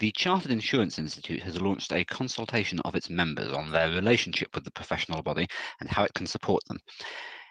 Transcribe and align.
The 0.00 0.12
Chartered 0.12 0.52
Insurance 0.52 0.96
Institute 0.96 1.42
has 1.42 1.60
launched 1.60 1.92
a 1.92 2.04
consultation 2.04 2.78
of 2.84 2.94
its 2.94 3.10
members 3.10 3.52
on 3.52 3.72
their 3.72 3.90
relationship 3.90 4.54
with 4.54 4.62
the 4.62 4.70
professional 4.70 5.22
body 5.22 5.48
and 5.80 5.90
how 5.90 6.04
it 6.04 6.14
can 6.14 6.28
support 6.28 6.62
them. 6.68 6.78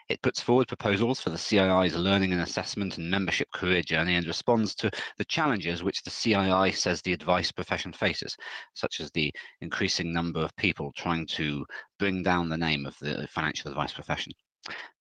It 0.08 0.22
puts 0.22 0.40
forward 0.40 0.66
proposals 0.66 1.20
for 1.20 1.28
the 1.28 1.36
CII's 1.36 1.94
learning 1.94 2.32
and 2.32 2.40
assessment 2.40 2.96
and 2.96 3.10
membership 3.10 3.52
career 3.52 3.82
journey 3.82 4.14
and 4.14 4.26
responds 4.26 4.74
to 4.76 4.90
the 5.18 5.26
challenges 5.26 5.82
which 5.82 6.02
the 6.02 6.10
CII 6.10 6.74
says 6.74 7.02
the 7.02 7.12
advice 7.12 7.52
profession 7.52 7.92
faces, 7.92 8.34
such 8.72 9.00
as 9.00 9.10
the 9.10 9.30
increasing 9.60 10.10
number 10.10 10.40
of 10.40 10.56
people 10.56 10.90
trying 10.96 11.26
to 11.26 11.66
bring 11.98 12.22
down 12.22 12.48
the 12.48 12.56
name 12.56 12.86
of 12.86 12.96
the 12.98 13.28
financial 13.30 13.70
advice 13.70 13.92
profession. 13.92 14.32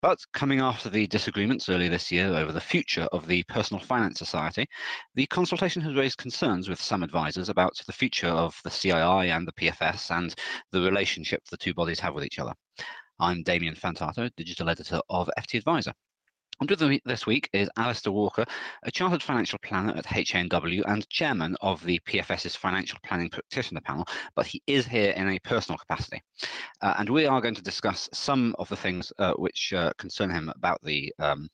But 0.02 0.20
coming 0.34 0.60
after 0.60 0.90
the 0.90 1.08
disagreements 1.08 1.68
earlier 1.68 1.90
this 1.90 2.12
year 2.12 2.28
over 2.28 2.52
the 2.52 2.62
future 2.62 3.08
of 3.12 3.28
the 3.28 3.44
Personal 3.44 3.84
Finance 3.84 4.20
Society, 4.20 4.68
the 5.16 5.26
consultation 5.28 5.82
has 5.82 5.96
raised 5.96 6.18
concerns 6.18 6.70
with 6.70 6.82
some 6.82 7.04
advisors 7.04 7.50
about 7.50 7.80
the 7.86 7.94
future 7.94 8.28
of 8.28 8.56
the 8.64 8.70
CII 8.70 9.36
and 9.36 9.48
the 9.48 9.54
PFS 9.54 10.12
and 10.12 10.36
the 10.72 10.82
relationship 10.82 11.44
the 11.50 11.58
two 11.58 11.74
bodies 11.74 12.00
have 12.00 12.14
with 12.14 12.24
each 12.24 12.40
other. 12.40 12.54
I'm 13.20 13.42
Damian 13.42 13.76
Fantato, 13.76 14.30
digital 14.38 14.70
editor 14.70 15.02
of 15.10 15.30
FT 15.40 15.58
Adviser. 15.58 15.94
And 16.60 16.70
with 16.70 16.82
me 16.82 17.00
this 17.06 17.28
week 17.28 17.50
is 17.54 17.70
Alistair 17.78 18.12
Walker, 18.12 18.44
a 18.82 18.90
chartered 18.90 19.22
financial 19.22 19.60
planner 19.60 19.94
at 19.96 20.06
HNW 20.06 20.82
and 20.88 21.08
chairman 21.08 21.56
of 21.62 21.84
the 21.84 22.00
PFS's 22.00 22.56
Financial 22.56 22.98
Planning 23.04 23.30
Practitioner 23.30 23.82
Panel, 23.82 24.08
but 24.36 24.48
he 24.48 24.64
is 24.66 24.88
here 24.88 25.12
in 25.12 25.30
a 25.30 25.40
personal 25.40 25.78
capacity. 25.78 26.20
Uh, 26.82 26.96
and 26.98 27.10
we 27.10 27.28
are 27.28 27.42
going 27.42 27.54
to 27.54 27.62
discuss 27.62 28.10
some 28.12 28.56
of 28.58 28.68
the 28.70 28.76
things 28.76 29.14
uh, 29.20 29.34
which 29.34 29.72
uh, 29.74 29.94
concern 30.00 30.32
him 30.32 30.52
about 30.56 30.82
the 30.84 31.14
um, 31.20 31.48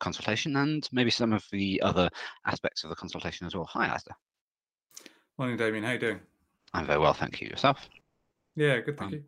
consultation 0.00 0.56
and 0.56 0.88
maybe 0.92 1.10
some 1.10 1.34
of 1.34 1.44
the 1.52 1.80
other 1.82 2.08
aspects 2.46 2.84
of 2.84 2.90
the 2.90 2.96
consultation 2.96 3.46
as 3.46 3.54
well. 3.54 3.68
Hi, 3.72 3.86
Alistair. 3.86 4.16
Morning, 5.36 5.58
Damian. 5.58 5.84
How 5.84 5.92
you 5.92 5.98
doing? 5.98 6.20
I'm 6.72 6.86
very 6.86 6.98
well, 6.98 7.12
thank 7.12 7.42
you. 7.42 7.48
Yourself? 7.48 7.86
Yeah, 8.56 8.80
good, 8.80 8.96
thank 8.96 9.12
um, 9.12 9.14
you. 9.14 9.24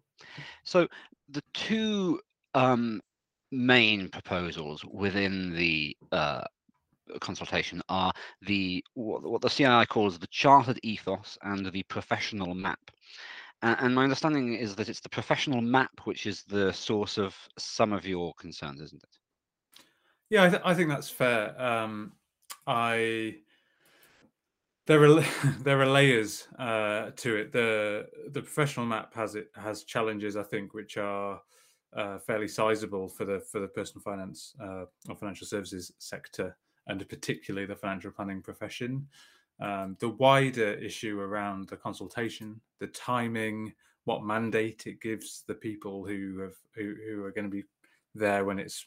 So 0.64 0.89
the 1.28 1.42
two 1.53 2.20
um, 2.55 3.03
main 3.53 4.09
proposals 4.09 4.84
within 4.84 5.55
the 5.55 5.97
uh, 6.12 6.45
consultation 7.20 7.83
are 7.89 8.12
the 8.43 8.84
what, 8.95 9.43
the 9.43 9.48
CII 9.48 9.89
calls 9.89 10.19
the 10.19 10.27
chartered 10.29 10.79
ethos 10.83 11.37
and 11.43 11.67
the 11.73 11.83
professional 11.84 12.55
map. 12.55 12.78
And, 13.62 13.77
and 13.81 13.95
my 13.95 14.05
understanding 14.05 14.55
is 14.55 14.75
that 14.77 14.89
it's 14.89 15.01
the 15.01 15.09
professional 15.09 15.61
map 15.61 15.91
which 16.05 16.27
is 16.27 16.45
the 16.45 16.73
source 16.73 17.19
of 17.19 17.37
some 17.59 17.93
of 17.93 18.06
your 18.06 18.33
concerns, 18.34 18.81
isn't 18.81 19.03
it? 19.03 19.19
Yeah, 20.31 20.45
I, 20.45 20.48
th- 20.48 20.62
I 20.65 20.75
think 20.75 20.89
that's 20.89 21.11
fair. 21.11 21.61
Um, 21.61 22.12
I 22.67 23.37
there 24.87 25.03
are 25.05 25.21
there 25.62 25.81
are 25.81 25.87
layers 25.87 26.47
uh, 26.59 27.11
to 27.17 27.37
it. 27.37 27.53
the 27.53 28.06
The 28.31 28.43
professional 28.43 28.87
map 28.87 29.15
has 29.15 29.34
it 29.34 29.48
has 29.56 29.84
challenges, 29.84 30.37
I 30.37 30.45
think, 30.45 30.73
which 30.73 30.97
are 30.97 31.41
uh, 31.96 32.19
fairly 32.19 32.48
sizable 32.48 33.08
for 33.08 33.24
the 33.24 33.41
for 33.41 33.60
the 33.60 33.69
personal 33.69 34.02
finance 34.02 34.55
uh, 34.62 34.84
or 35.08 35.16
financial 35.16 35.46
services 35.46 35.92
sector, 35.98 36.56
and 36.86 37.06
particularly 37.08 37.66
the 37.66 37.77
financial 37.77 38.10
planning 38.10 38.42
profession. 38.42 39.06
Um, 39.60 39.97
the 40.00 40.08
wider 40.08 40.72
issue 40.74 41.20
around 41.20 41.69
the 41.69 41.77
consultation, 41.77 42.60
the 42.78 42.86
timing, 42.86 43.74
what 44.05 44.24
mandate 44.24 44.86
it 44.86 45.02
gives 45.02 45.44
the 45.47 45.55
people 45.55 46.06
who 46.06 46.38
have 46.38 46.55
who, 46.74 46.94
who 47.06 47.24
are 47.24 47.32
going 47.32 47.44
to 47.44 47.50
be 47.50 47.64
there 48.14 48.44
when 48.44 48.58
it's 48.58 48.86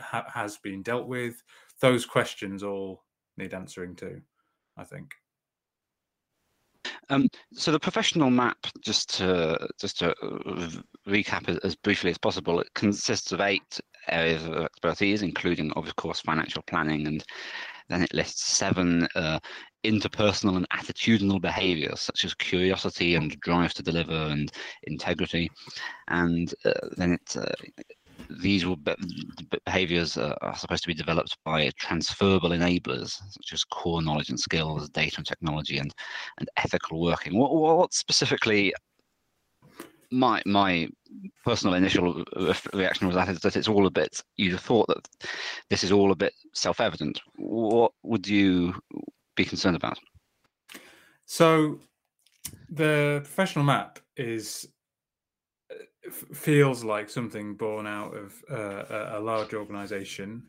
ha, 0.00 0.24
has 0.32 0.56
been 0.58 0.82
dealt 0.82 1.06
with, 1.06 1.42
those 1.80 2.06
questions 2.06 2.62
all 2.62 3.04
need 3.36 3.54
answering 3.54 3.96
too, 3.96 4.20
I 4.76 4.84
think. 4.84 5.12
Um, 7.12 7.28
so 7.52 7.70
the 7.70 7.78
professional 7.78 8.30
map, 8.30 8.56
just 8.80 9.14
to 9.16 9.68
just 9.78 9.98
to 9.98 10.14
recap 11.06 11.46
as 11.62 11.76
briefly 11.76 12.10
as 12.10 12.16
possible, 12.16 12.58
it 12.58 12.72
consists 12.74 13.32
of 13.32 13.42
eight 13.42 13.78
areas 14.08 14.46
of 14.46 14.54
expertise, 14.56 15.20
including, 15.20 15.70
of 15.72 15.94
course, 15.96 16.20
financial 16.20 16.62
planning, 16.62 17.06
and 17.06 17.22
then 17.90 18.02
it 18.02 18.14
lists 18.14 18.56
seven 18.56 19.06
uh, 19.14 19.38
interpersonal 19.84 20.56
and 20.56 20.66
attitudinal 20.70 21.38
behaviors, 21.38 22.00
such 22.00 22.24
as 22.24 22.32
curiosity 22.32 23.14
and 23.14 23.38
drive 23.40 23.74
to 23.74 23.82
deliver 23.82 24.14
and 24.14 24.50
integrity, 24.84 25.50
and 26.08 26.54
uh, 26.64 26.72
then 26.96 27.12
it 27.12 27.36
uh, 27.36 27.44
these 28.40 28.64
behaviors 29.66 30.16
are 30.16 30.56
supposed 30.56 30.82
to 30.82 30.88
be 30.88 30.94
developed 30.94 31.36
by 31.44 31.70
transferable 31.76 32.50
enablers 32.50 33.20
such 33.30 33.52
as 33.52 33.64
core 33.64 34.02
knowledge 34.02 34.30
and 34.30 34.40
skills, 34.40 34.88
data 34.88 35.16
and 35.18 35.26
technology, 35.26 35.78
and 35.78 35.92
and 36.38 36.48
ethical 36.56 37.00
working. 37.00 37.36
What, 37.36 37.54
what 37.54 37.92
specifically? 37.94 38.74
My 40.10 40.42
my 40.44 40.88
personal 41.44 41.74
initial 41.74 42.22
reaction 42.74 43.06
was 43.06 43.16
that 43.16 43.28
is 43.28 43.40
that 43.40 43.56
it's 43.56 43.68
all 43.68 43.86
a 43.86 43.90
bit. 43.90 44.20
you'd 44.36 44.52
have 44.52 44.60
thought 44.60 44.86
that 44.88 45.08
this 45.70 45.82
is 45.82 45.92
all 45.92 46.12
a 46.12 46.16
bit 46.16 46.34
self-evident. 46.52 47.20
What 47.36 47.92
would 48.02 48.28
you 48.28 48.74
be 49.36 49.44
concerned 49.46 49.76
about? 49.76 49.98
So, 51.24 51.80
the 52.68 53.20
professional 53.24 53.64
map 53.64 54.00
is 54.16 54.68
feels 56.10 56.82
like 56.84 57.08
something 57.08 57.54
born 57.54 57.86
out 57.86 58.14
of 58.16 58.34
uh, 58.50 59.16
a 59.16 59.20
large 59.20 59.54
organization. 59.54 60.44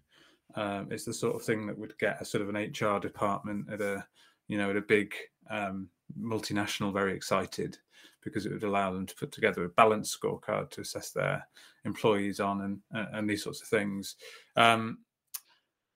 Um, 0.56 0.88
it's 0.92 1.06
the 1.06 1.14
sort 1.14 1.36
of 1.36 1.44
thing 1.44 1.66
that 1.68 1.78
would 1.78 1.98
get 1.98 2.22
a 2.22 2.26
sort 2.26 2.42
of 2.42 2.50
an 2.50 2.56
HR 2.56 3.00
department 3.00 3.72
at 3.72 3.82
a, 3.82 4.06
you 4.48 4.58
know, 4.58 4.70
at 4.70 4.78
a 4.78 4.82
big 4.82 5.14
um, 5.50 5.90
multinational 6.20 6.94
very 6.94 7.14
excited 7.14 7.78
because 8.24 8.46
it 8.46 8.52
would 8.52 8.64
allow 8.64 8.92
them 8.92 9.06
to 9.06 9.16
put 9.16 9.32
together 9.32 9.64
a 9.66 9.70
balanced 9.70 10.18
scorecard 10.20 10.70
to 10.72 10.82
assess 10.82 11.12
their 11.12 11.46
employees 11.86 12.40
on 12.40 12.62
and 12.62 13.08
and 13.14 13.30
these 13.30 13.44
sorts 13.44 13.62
of 13.62 13.68
things. 13.68 14.16
Um, 14.56 15.00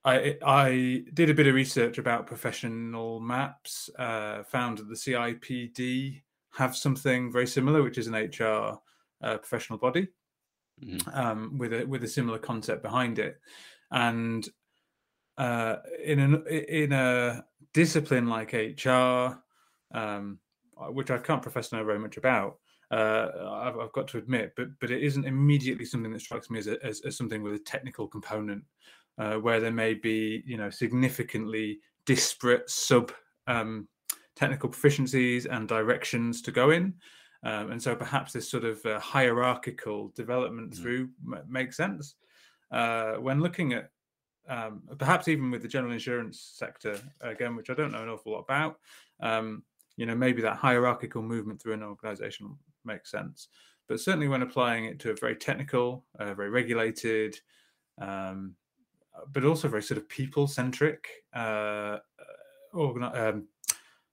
I 0.04 0.38
I 0.46 1.04
did 1.14 1.30
a 1.30 1.34
bit 1.34 1.48
of 1.48 1.56
research 1.56 1.98
about 1.98 2.28
professional 2.28 3.20
maps. 3.20 3.90
Uh, 3.98 4.44
found 4.44 4.78
that 4.80 4.90
the 4.90 4.96
CIPD 4.96 6.22
have 6.52 6.76
something 6.76 7.32
very 7.32 7.48
similar, 7.48 7.84
which 7.84 7.98
is 7.98 8.08
an 8.08 8.16
HR 8.16 8.80
uh, 9.22 9.38
professional 9.38 9.80
body 9.80 10.08
mm-hmm. 10.84 11.10
um, 11.14 11.58
with 11.58 11.74
a 11.74 11.86
with 11.86 12.04
a 12.04 12.08
similar 12.08 12.38
concept 12.38 12.82
behind 12.84 13.20
it, 13.20 13.40
and 13.92 14.48
uh, 15.38 15.78
in 16.04 16.20
an 16.20 16.46
in 16.48 16.92
a 16.94 17.44
discipline 17.74 18.28
like 18.28 18.54
HR, 18.54 19.40
um, 19.94 20.40
which 20.90 21.12
I 21.12 21.18
can't 21.18 21.42
profess 21.42 21.70
to 21.70 21.78
know 21.78 21.84
very 21.84 22.00
much 22.00 22.18
about. 22.18 22.58
Uh, 22.90 23.28
I've, 23.52 23.78
I've, 23.78 23.92
got 23.92 24.08
to 24.10 24.18
admit, 24.18 24.54
but 24.56 24.68
but 24.80 24.92
it 24.92 25.04
isn't 25.04 25.26
immediately 25.26 25.84
something 25.84 26.12
that 26.14 26.22
strikes 26.22 26.50
me 26.50 26.60
as, 26.60 26.68
a, 26.68 26.84
as, 26.86 27.02
as 27.02 27.18
something 27.18 27.44
with 27.44 27.54
a 27.54 27.60
technical 27.60 28.08
component, 28.08 28.64
uh, 29.18 29.36
where 29.36 29.60
there 29.60 29.72
may 29.72 29.94
be 29.94 30.42
you 30.46 30.58
know 30.58 30.70
significantly 30.70 31.80
disparate 32.06 32.70
sub 32.70 33.12
um, 33.48 33.88
technical 34.38 34.70
proficiencies 34.70 35.48
and 35.50 35.68
directions 35.68 36.42
to 36.44 36.52
go 36.52 36.70
in. 36.70 36.94
Um, 37.44 37.72
and 37.72 37.82
so 37.82 37.96
perhaps 37.96 38.34
this 38.34 38.50
sort 38.50 38.66
of 38.66 38.84
uh, 38.86 39.00
hierarchical 39.00 40.10
development 40.16 40.72
mm. 40.72 40.82
through 40.82 41.10
m- 41.26 41.44
makes 41.48 41.78
sense. 41.78 42.16
Uh, 42.72 43.14
when 43.14 43.42
looking 43.42 43.74
at 43.74 43.92
um, 44.50 44.82
perhaps 44.98 45.28
even 45.28 45.52
with 45.52 45.62
the 45.62 45.68
general 45.68 45.94
insurance 45.94 46.54
sector, 46.56 47.00
again, 47.22 47.56
which 47.56 47.70
I 47.70 47.74
don't 47.74 47.92
know 47.92 48.04
an 48.04 48.10
awful 48.10 48.32
lot 48.32 48.40
about, 48.40 48.80
um, 49.20 49.64
you 49.98 50.06
know, 50.06 50.16
maybe 50.16 50.42
that 50.42 50.56
hierarchical 50.56 51.22
movement 51.22 51.62
through 51.62 51.74
an 51.74 51.84
organization 51.84 52.56
makes 52.86 53.12
sense. 53.12 53.50
But 53.88 54.00
certainly 54.00 54.28
when 54.28 54.42
applying 54.42 54.86
it 54.86 55.00
to 55.00 55.12
a 55.12 55.16
very 55.16 55.36
technical, 55.36 56.06
uh, 56.20 56.34
very 56.34 56.50
regulated, 56.50 57.40
um, 58.00 58.56
but 59.34 59.44
also 59.44 59.68
very 59.68 59.84
sort 59.84 59.98
of 59.98 60.08
people 60.08 60.48
centric 60.48 61.08
uh, 61.34 61.98
organi- 62.74 63.16
um, 63.16 63.48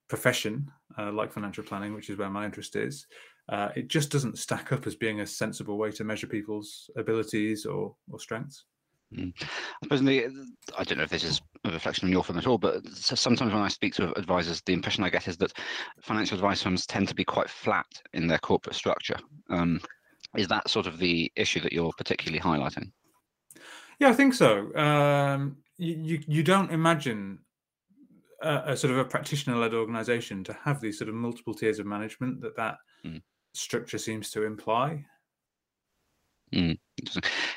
profession 0.09 0.71
uh, 0.99 1.13
like 1.13 1.33
financial 1.33 1.65
planning, 1.65 1.95
which 1.95 2.11
is 2.11 2.19
where 2.19 2.31
my 2.31 2.45
interest 2.45 2.77
is, 2.77 3.07
uh, 3.49 3.69
it 3.77 3.89
just 3.89 4.11
doesn't 4.11 4.39
stack 4.39 4.73
up 4.73 4.87
as 4.87 4.95
being 4.95 5.21
a 5.21 5.27
sensible 5.27 5.77
way 5.77 5.91
to 5.93 6.05
measure 6.05 6.27
people's 6.27 6.91
abilities 6.97 7.67
or, 7.67 7.95
or 8.11 8.19
strengths. 8.19 8.65
Mm. 9.15 9.33
I 9.43 9.47
suppose 9.85 10.03
the, 10.03 10.27
I 10.77 10.85
don't 10.85 10.99
know 10.99 11.05
if 11.05 11.11
this 11.11 11.25
is 11.25 11.41
a 11.65 11.71
reflection 11.71 12.07
on 12.07 12.13
your 12.13 12.25
firm 12.25 12.39
at 12.39 12.47
all, 12.47 12.59
but 12.59 12.85
sometimes 12.89 13.53
when 13.53 13.63
I 13.63 13.69
speak 13.69 13.95
to 13.95 14.19
advisors, 14.19 14.63
the 14.63 14.73
impression 14.73 15.05
I 15.05 15.11
get 15.11 15.29
is 15.29 15.37
that 15.39 15.53
financial 16.03 16.37
advice 16.37 16.63
firms 16.63 16.87
tend 16.87 17.09
to 17.09 17.15
be 17.15 17.25
quite 17.25 17.51
flat 17.51 17.87
in 18.13 18.27
their 18.27 18.39
corporate 18.39 18.77
structure. 18.77 19.17
Um, 19.51 19.81
is 20.37 20.49
that 20.49 20.69
sort 20.69 20.87
of 20.87 20.99
the 20.99 21.31
issue 21.37 21.61
that 21.61 21.73
you're 21.73 21.93
particularly 21.97 22.41
highlighting? 22.41 22.91
Yeah, 24.01 24.09
I 24.09 24.15
think 24.15 24.35
so. 24.35 24.75
Um, 24.75 25.59
you, 25.77 25.95
you, 25.95 26.21
you 26.27 26.43
don't 26.43 26.73
imagine 26.73 27.39
a, 28.43 28.63
a 28.73 28.77
sort 28.77 28.93
of 28.93 28.99
a 28.99 29.05
practitioner-led 29.05 29.75
organization 29.75 30.45
to 30.45 30.53
have 30.65 30.81
these 30.81 30.99
sort 30.99 31.09
of 31.09 31.15
multiple 31.15 31.55
tiers 31.55 31.79
of 31.79 31.87
management 31.87 32.41
that 32.41 32.57
that 32.57 32.77
mm. 33.05 33.23
structure 33.53 33.99
seems 33.99 34.31
to 34.31 34.45
imply. 34.45 35.05
Mm. 36.55 36.79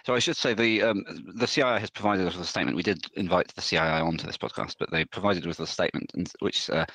So 0.06 0.16
I 0.16 0.20
should 0.20 0.38
say 0.38 0.54
the 0.54 0.82
um, 0.82 1.04
the 1.36 1.46
CII 1.46 1.80
has 1.80 1.90
provided 1.90 2.26
us 2.26 2.34
with 2.34 2.46
a 2.46 2.50
statement. 2.50 2.78
We 2.78 2.84
did 2.84 3.06
invite 3.16 3.54
the 3.54 3.62
CII 3.62 4.04
onto 4.04 4.26
this 4.26 4.38
podcast, 4.38 4.76
but 4.80 4.90
they 4.92 5.06
provided 5.06 5.44
us 5.44 5.60
with 5.60 5.70
a 5.70 5.72
statement 5.72 6.12
which 6.40 6.70
uh, 6.70 6.86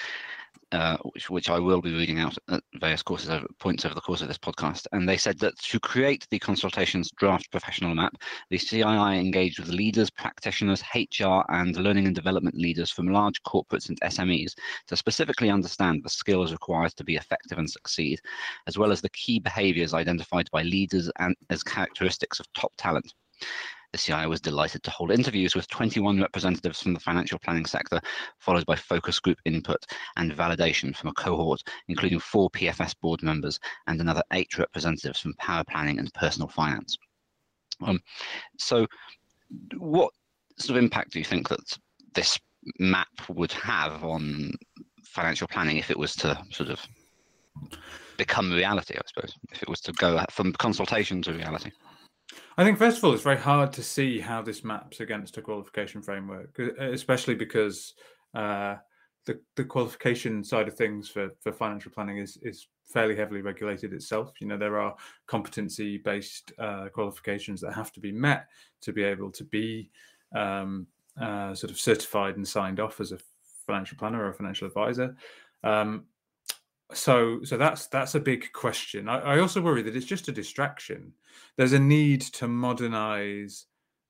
uh, 0.73 0.97
which, 1.13 1.29
which 1.29 1.51
I 1.51 1.59
will 1.59 1.83
be 1.83 1.95
reading 1.95 2.19
out 2.19 2.37
at 2.49 2.63
various 2.81 3.03
courses 3.03 3.29
over, 3.29 3.47
points 3.59 3.85
over 3.85 3.95
the 3.95 4.01
course 4.01 4.23
of 4.23 4.29
this 4.29 4.39
podcast. 4.39 4.87
And 4.93 5.09
they 5.09 5.17
said 5.17 5.39
that 5.41 5.59
to 5.59 5.79
create 5.79 6.27
the 6.31 6.39
consultations 6.39 7.11
draft 7.17 7.51
professional 7.51 7.95
map, 7.95 8.15
the 8.51 8.59
CII 8.59 9.21
engaged 9.21 9.59
with 9.59 9.69
leaders, 9.69 10.11
practitioners, 10.11 10.83
HR, 10.95 11.43
and 11.51 11.77
learning 11.77 12.07
and 12.07 12.15
development 12.15 12.57
leaders 12.57 12.91
from 12.91 13.09
large 13.09 13.43
corporates 13.43 13.89
and 13.89 14.01
SMEs 14.01 14.55
to 14.87 14.97
specifically 14.97 15.51
understand 15.51 16.03
the 16.03 16.11
skills 16.11 16.53
required 16.53 16.97
to 16.97 17.05
be 17.05 17.17
effective 17.17 17.59
and 17.59 17.71
succeed, 17.71 18.21
as 18.67 18.79
well 18.79 18.93
as 18.93 19.01
the 19.01 19.11
key 19.11 19.39
behaviors 19.39 19.95
identified 19.95 20.51
by 20.51 20.63
leaders 20.63 21.11
and 21.19 21.37
as 21.51 21.63
characteristics 21.63 22.41
of 22.41 22.51
top 22.55 22.73
talent. 22.79 23.13
The 23.93 23.99
CII 23.99 24.29
was 24.29 24.41
delighted 24.41 24.83
to 24.85 24.91
hold 24.91 25.11
interviews 25.11 25.55
with 25.55 25.69
21 25.69 26.19
representatives 26.19 26.81
from 26.81 26.95
the 26.95 27.01
financial 27.01 27.39
planning 27.39 27.67
sector, 27.67 28.01
followed 28.39 28.65
by 28.65 28.75
focus 28.75 29.21
group 29.21 29.39
input 29.45 29.85
and 30.17 30.33
validation 30.33 30.97
from 30.97 31.11
a 31.11 31.15
cohort, 31.15 31.63
including 31.89 32.19
four 32.19 32.51
PFS 32.51 32.95
board 33.01 33.23
members 33.23 33.61
and 33.87 34.01
another 34.01 34.23
eight 34.33 34.57
representatives 34.59 35.21
from 35.21 35.35
paraplanning 35.35 35.99
and 35.99 36.13
personal 36.15 36.49
finance. 36.49 36.97
Um, 37.83 38.01
so, 38.59 38.87
what 39.77 40.13
sort 40.59 40.79
of 40.79 40.83
impact 40.83 41.13
do 41.13 41.19
you 41.19 41.25
think 41.25 41.51
that 41.51 41.79
this 42.15 42.39
map 42.79 43.09
would 43.29 43.53
have 43.53 44.05
on 44.05 44.53
financial 45.05 45.49
planning 45.49 45.77
if 45.77 45.91
it 45.91 45.99
was 45.99 46.15
to 46.17 46.43
sort 46.51 46.71
of 46.71 46.81
become 48.17 48.53
reality, 48.53 48.95
I 48.95 49.03
suppose, 49.07 49.37
if 49.53 49.63
it 49.63 49.69
was 49.69 49.81
to 49.83 49.93
go 49.93 50.25
from 50.31 50.53
consultation 50.55 51.21
to 51.23 51.35
reality? 51.35 51.73
I 52.57 52.65
think 52.65 52.79
first 52.79 52.99
of 52.99 53.05
all, 53.05 53.15
it's 53.15 53.23
very 53.23 53.39
hard 53.39 53.73
to 53.75 53.83
see 53.83 54.21
how 54.21 54.43
this 54.43 54.65
maps 54.65 55.01
against 55.01 55.39
a 55.39 55.43
qualification 55.43 56.03
framework, 56.03 56.59
especially 56.79 57.35
because 57.35 57.95
uh, 58.35 58.77
the 59.25 59.41
the 59.57 59.65
qualification 59.65 60.43
side 60.45 60.69
of 60.69 60.75
things 60.75 61.09
for 61.09 61.31
for 61.41 61.53
financial 61.53 61.93
planning 61.93 62.19
is 62.19 62.39
is 62.43 62.69
fairly 62.85 63.17
heavily 63.17 63.41
regulated 63.41 63.93
itself. 63.93 64.33
You 64.41 64.49
know, 64.49 64.59
there 64.59 64.81
are 64.81 64.95
competency 65.27 65.99
based 65.99 66.53
uh, 66.59 66.89
qualifications 66.93 67.61
that 67.61 67.73
have 67.73 67.93
to 67.93 68.01
be 68.01 68.13
met 68.13 68.47
to 68.83 68.93
be 68.93 69.03
able 69.03 69.31
to 69.33 69.45
be 69.45 69.91
um, 70.35 70.87
uh, 71.21 71.55
sort 71.55 71.71
of 71.71 71.79
certified 71.79 72.37
and 72.37 72.47
signed 72.47 72.81
off 72.81 73.01
as 73.01 73.13
a 73.13 73.19
financial 73.67 73.97
planner 73.97 74.25
or 74.25 74.29
a 74.29 74.35
financial 74.35 74.67
advisor. 74.67 75.17
Um, 75.65 76.05
so 76.95 77.43
so 77.45 77.57
that's 77.57 77.87
that's 77.87 78.15
a 78.15 78.21
big 78.21 78.53
question. 78.53 79.09
I, 79.09 79.19
I, 79.19 79.39
also 79.41 79.61
worry 79.61 79.83
that 79.83 79.97
it's 79.97 80.07
just 80.07 80.29
a 80.29 80.33
distraction. 80.33 81.13
There's 81.57 81.73
a 81.73 81.79
need 81.79 82.23
to 82.23 82.49
modernize 82.49 83.67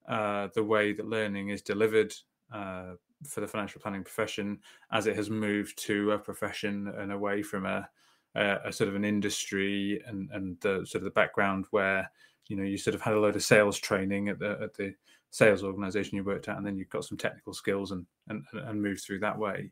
uh, 0.09 0.49
the 0.55 0.65
way 0.65 0.93
that 0.93 1.07
learning 1.09 1.49
is 1.49 1.63
delivered 1.63 2.15
uh, 2.53 2.95
for 3.27 3.41
the 3.41 3.49
financial 3.49 3.81
planning 3.81 4.03
profession 4.03 4.59
as 4.91 5.07
it 5.07 5.17
has 5.17 5.31
moved 5.31 5.79
to 5.79 6.13
a 6.13 6.19
profession 6.19 6.93
and 6.99 7.13
away 7.13 7.43
from 7.43 7.67
a, 7.67 7.89
a, 8.35 8.59
a 8.67 8.73
sort 8.73 8.89
of 8.89 8.97
an 8.97 9.05
industry 9.05 10.03
and 10.07 10.31
and 10.33 10.57
the 10.61 10.85
sort 10.85 10.97
of 10.97 11.05
the 11.05 11.11
background 11.11 11.67
where 11.71 12.11
you 12.49 12.57
know 12.57 12.65
you 12.65 12.77
sort 12.77 12.95
of 12.95 13.01
had 13.01 13.15
a 13.15 13.21
load 13.21 13.37
of 13.37 13.43
sales 13.43 13.79
training 13.79 14.29
at 14.29 14.39
the 14.39 14.59
at 14.63 14.75
the 14.75 14.95
sales 15.31 15.65
organization 15.65 16.17
you 16.17 16.25
worked 16.25 16.49
at 16.49 16.59
and 16.59 16.67
then 16.67 16.77
you've 16.77 16.91
got 16.91 17.05
some 17.05 17.17
technical 17.17 17.55
skills 17.55 17.93
and 17.93 18.07
and, 18.29 18.45
and 18.53 18.83
moved 18.83 19.03
through 19.03 19.19
that 19.19 19.39
way. 19.39 19.71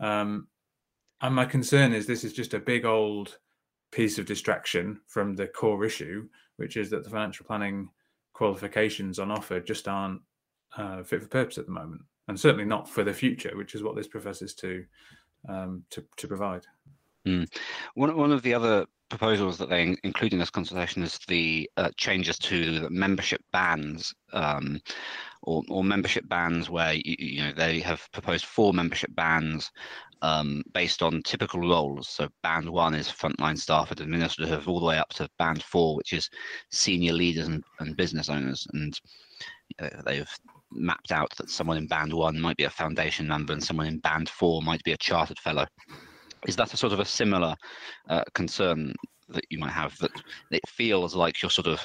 Um, 0.00 0.48
and 1.20 1.34
my 1.34 1.44
concern 1.44 1.92
is 1.92 2.06
this 2.06 2.24
is 2.24 2.32
just 2.32 2.54
a 2.54 2.58
big 2.58 2.84
old 2.84 3.38
piece 3.90 4.18
of 4.18 4.26
distraction 4.26 5.00
from 5.06 5.36
the 5.36 5.46
core 5.46 5.84
issue, 5.84 6.28
which 6.56 6.76
is 6.76 6.90
that 6.90 7.04
the 7.04 7.10
financial 7.10 7.46
planning 7.46 7.88
qualifications 8.32 9.18
on 9.18 9.30
offer 9.30 9.60
just 9.60 9.86
aren't 9.88 10.20
uh, 10.76 11.02
fit 11.02 11.22
for 11.22 11.28
purpose 11.28 11.58
at 11.58 11.66
the 11.66 11.72
moment, 11.72 12.02
and 12.28 12.38
certainly 12.38 12.64
not 12.64 12.88
for 12.88 13.04
the 13.04 13.12
future, 13.12 13.56
which 13.56 13.74
is 13.74 13.82
what 13.82 13.96
this 13.96 14.08
professes 14.08 14.54
to 14.54 14.84
um, 15.48 15.84
to, 15.90 16.04
to 16.16 16.26
provide. 16.26 16.66
Mm. 17.26 17.48
One 17.94 18.16
one 18.16 18.32
of 18.32 18.42
the 18.42 18.54
other 18.54 18.86
proposals 19.16 19.58
that 19.58 19.70
they 19.70 19.96
include 20.02 20.32
in 20.32 20.40
this 20.40 20.50
consultation 20.50 21.02
is 21.04 21.20
the 21.28 21.70
uh, 21.76 21.90
changes 21.96 22.36
to 22.36 22.80
the 22.80 22.90
membership 22.90 23.40
bans 23.52 24.12
um, 24.32 24.80
or, 25.44 25.62
or, 25.68 25.84
membership 25.84 26.28
bans 26.28 26.68
where 26.68 26.94
you, 26.94 27.14
you, 27.18 27.44
know 27.44 27.52
they 27.52 27.78
have 27.78 28.08
proposed 28.12 28.44
four 28.44 28.74
membership 28.74 29.14
bans 29.14 29.70
um, 30.22 30.64
based 30.72 31.00
on 31.00 31.22
typical 31.22 31.60
roles. 31.60 32.08
So 32.08 32.28
band 32.42 32.68
one 32.68 32.94
is 32.94 33.06
frontline 33.06 33.56
staff 33.56 33.92
and 33.92 34.00
administrative, 34.00 34.68
all 34.68 34.80
the 34.80 34.86
way 34.86 34.98
up 34.98 35.10
to 35.10 35.28
band 35.38 35.62
four, 35.62 35.94
which 35.94 36.12
is 36.12 36.28
senior 36.72 37.12
leaders 37.12 37.46
and, 37.46 37.62
and 37.78 37.96
business 37.96 38.28
owners. 38.28 38.66
And 38.72 38.98
uh, 39.80 40.02
they've 40.04 40.34
mapped 40.72 41.12
out 41.12 41.30
that 41.36 41.50
someone 41.50 41.76
in 41.76 41.86
band 41.86 42.12
one 42.12 42.40
might 42.40 42.56
be 42.56 42.64
a 42.64 42.70
foundation 42.70 43.28
member 43.28 43.52
and 43.52 43.62
someone 43.62 43.86
in 43.86 43.98
band 43.98 44.28
four 44.28 44.60
might 44.60 44.82
be 44.82 44.92
a 44.92 44.96
chartered 44.96 45.38
fellow. 45.38 45.66
Is 46.46 46.56
that 46.56 46.74
a 46.74 46.76
sort 46.76 46.92
of 46.92 47.00
a 47.00 47.04
similar 47.04 47.54
uh, 48.08 48.24
concern 48.34 48.94
that 49.28 49.44
you 49.50 49.58
might 49.58 49.72
have 49.72 49.96
that 49.98 50.10
it 50.50 50.68
feels 50.68 51.14
like 51.14 51.42
you're 51.42 51.50
sort 51.50 51.66
of 51.66 51.80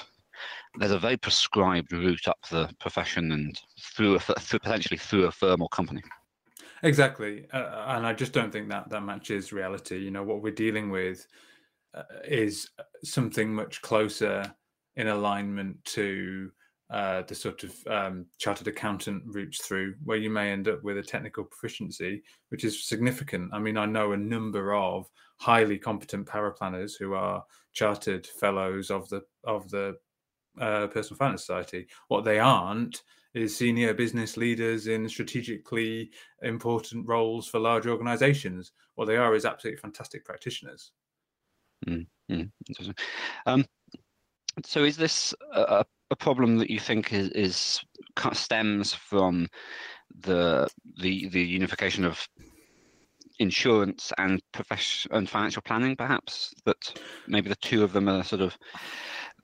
there's 0.78 0.92
a 0.92 1.00
very 1.00 1.18
prescribed 1.18 1.92
route 1.92 2.28
up 2.28 2.38
the 2.50 2.70
profession 2.80 3.32
and 3.32 3.60
through, 3.82 4.16
a, 4.16 4.20
through 4.20 4.60
potentially 4.60 4.98
through 4.98 5.26
a 5.26 5.32
firm 5.32 5.62
or 5.62 5.70
company. 5.70 6.02
Exactly, 6.84 7.46
uh, 7.52 7.86
and 7.88 8.06
I 8.06 8.14
just 8.14 8.32
don't 8.32 8.52
think 8.52 8.70
that 8.70 8.90
that 8.90 9.04
matches 9.04 9.52
reality. 9.52 9.98
You 9.98 10.12
know, 10.12 10.24
what 10.24 10.42
we're 10.42 10.54
dealing 10.54 10.90
with 10.90 11.28
uh, 11.94 12.04
is 12.24 12.70
something 13.04 13.54
much 13.54 13.82
closer 13.82 14.54
in 14.96 15.08
alignment 15.08 15.84
to 15.86 16.52
uh, 16.90 17.22
the 17.28 17.36
sort 17.36 17.64
of 17.64 17.76
um, 17.88 18.26
chartered 18.40 18.68
accountant 18.68 19.24
routes 19.28 19.62
through, 19.62 19.94
where 20.04 20.18
you 20.18 20.30
may 20.30 20.52
end 20.52 20.68
up 20.68 20.84
with 20.84 20.98
a 20.98 21.04
technical 21.04 21.44
proficiency, 21.44 22.24
which 22.50 22.64
is 22.64 22.88
significant. 22.88 23.52
I 23.54 23.60
mean, 23.60 23.78
I 23.78 23.86
know 23.86 24.14
a 24.14 24.18
number 24.18 24.74
of 24.74 25.08
highly 25.38 25.78
competent 25.78 26.28
paraplanners 26.28 26.94
who 26.98 27.14
are 27.14 27.44
chartered 27.74 28.26
fellows 28.26 28.90
of 28.90 29.08
the 29.10 29.22
of 29.44 29.70
the 29.70 29.98
uh, 30.60 30.88
Personal 30.88 31.18
Finance 31.18 31.42
Society. 31.42 31.88
What 32.08 32.26
they 32.26 32.40
aren't 32.40 33.04
is 33.36 33.56
senior 33.56 33.94
business 33.94 34.38
leaders 34.38 34.88
in 34.88 35.08
strategically 35.08 36.12
important 36.42 37.08
roles 37.08 37.48
for 37.48 37.60
large 37.60 37.86
organizations. 37.86 38.72
What 38.96 39.06
they 39.06 39.18
are 39.18 39.36
is 39.36 39.46
absolutely 39.46 39.80
fantastic 39.80 40.26
practitioners. 40.26 40.92
Mm, 41.88 42.08
mm, 42.30 42.50
um, 43.46 43.66
so, 44.66 44.84
is 44.84 44.98
this 44.98 45.34
a, 45.54 45.86
a, 46.12 46.16
problem 46.16 46.58
that 46.58 46.70
you 46.70 46.80
think 46.80 47.14
is, 47.14 47.30
is 47.30 47.82
stems 48.34 48.94
from 48.94 49.48
the 50.22 50.68
the 50.98 51.30
the 51.30 51.42
unification 51.42 52.04
of 52.06 52.28
insurance 53.40 54.12
and 54.18 54.42
profession 54.52 55.12
and 55.14 55.30
financial 55.30 55.62
planning, 55.62 55.96
perhaps 55.96 56.54
that 56.66 57.00
maybe 57.28 57.50
the 57.50 57.56
two 57.56 57.84
of 57.84 57.94
them 57.94 58.10
are 58.10 58.24
sort 58.24 58.42
of 58.42 58.58